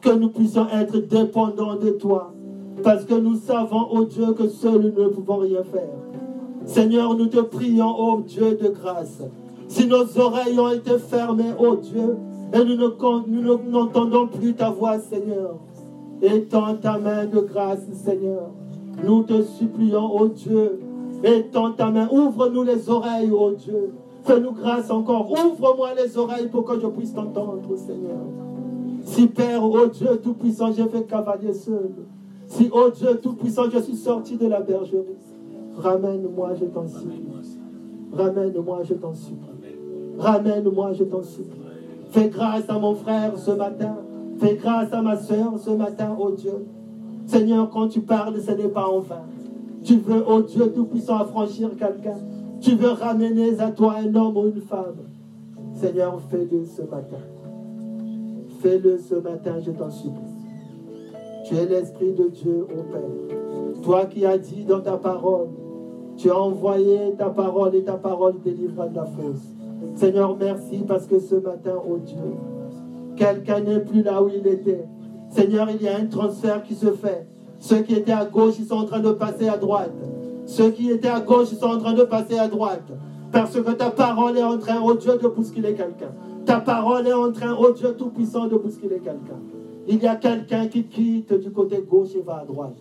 [0.00, 2.32] que nous puissions être dépendants de toi.
[2.82, 5.94] Parce que nous savons, oh Dieu, que seuls nous ne pouvons rien faire.
[6.64, 9.22] Seigneur, nous te prions, oh Dieu de grâce.
[9.68, 12.16] Si nos oreilles ont été fermées, oh Dieu,
[12.52, 15.56] et nous n'entendons plus ta voix, Seigneur,
[16.20, 18.50] étends ta main de grâce, Seigneur.
[19.04, 20.80] Nous te supplions, oh Dieu,
[21.24, 23.94] étends ta main, ouvre-nous les oreilles, oh Dieu.
[24.24, 28.20] Fais-nous grâce encore, ouvre-moi les oreilles pour que je puisse t'entendre, Seigneur.
[29.04, 31.90] Si Père, oh Dieu Tout-Puissant, j'ai fait cavalier seul.
[32.46, 35.16] Si, oh Dieu Tout-Puissant, je suis sorti de la bergerie,
[35.76, 37.22] ramène-moi, je t'en supplie.
[38.12, 39.48] Ramène-moi, je t'en supplie.
[40.18, 41.61] Ramène-moi, je t'en supplie.
[42.12, 43.96] Fais grâce à mon frère ce matin.
[44.38, 46.66] Fais grâce à ma soeur ce matin, oh Dieu.
[47.24, 49.22] Seigneur, quand tu parles, ce n'est pas en vain.
[49.82, 52.18] Tu veux, oh Dieu Tout-Puissant, affranchir quelqu'un.
[52.60, 54.96] Tu veux ramener à toi un homme ou une femme.
[55.72, 57.16] Seigneur, fais-le ce matin.
[58.60, 60.20] Fais-le ce matin, je t'en supplie.
[61.46, 63.80] Tu es l'Esprit de Dieu, ô Père.
[63.82, 65.48] Toi qui as dit dans ta parole,
[66.18, 69.51] tu as envoyé ta parole et ta parole délivrera de la fausse.
[69.94, 72.16] Seigneur, merci parce que ce matin, ô Dieu,
[73.16, 74.84] quelqu'un n'est plus là où il était.
[75.30, 77.26] Seigneur, il y a un transfert qui se fait.
[77.58, 79.94] Ceux qui étaient à gauche, ils sont en train de passer à droite.
[80.46, 82.90] Ceux qui étaient à gauche, ils sont en train de passer à droite.
[83.30, 86.12] Parce que ta parole est en train, ô Dieu, de bousculer quelqu'un.
[86.44, 89.40] Ta parole est en train, ô Dieu Tout-Puissant, de bousculer quelqu'un.
[89.88, 92.76] Il y a quelqu'un qui quitte du côté gauche et va à droite.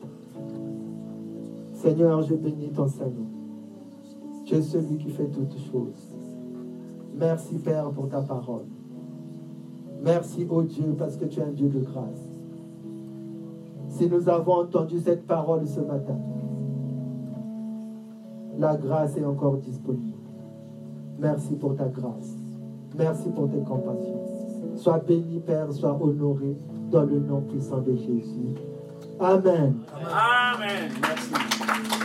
[1.74, 3.28] Seigneur, je bénis ton Saint-Nom.
[4.46, 6.11] Tu es celui qui fait toutes choses.
[7.16, 8.66] Merci, Père, pour ta parole.
[10.02, 12.32] Merci, ô Dieu, parce que tu es un Dieu de grâce.
[13.90, 16.18] Si nous avons entendu cette parole ce matin,
[18.58, 20.18] la grâce est encore disponible.
[21.20, 22.36] Merci pour ta grâce.
[22.98, 24.22] Merci pour tes compassions.
[24.76, 26.58] Sois béni, Père, sois honoré
[26.90, 28.56] dans le nom puissant de Jésus.
[29.20, 29.76] Amen.
[29.94, 30.92] Amen.
[31.02, 32.01] Merci.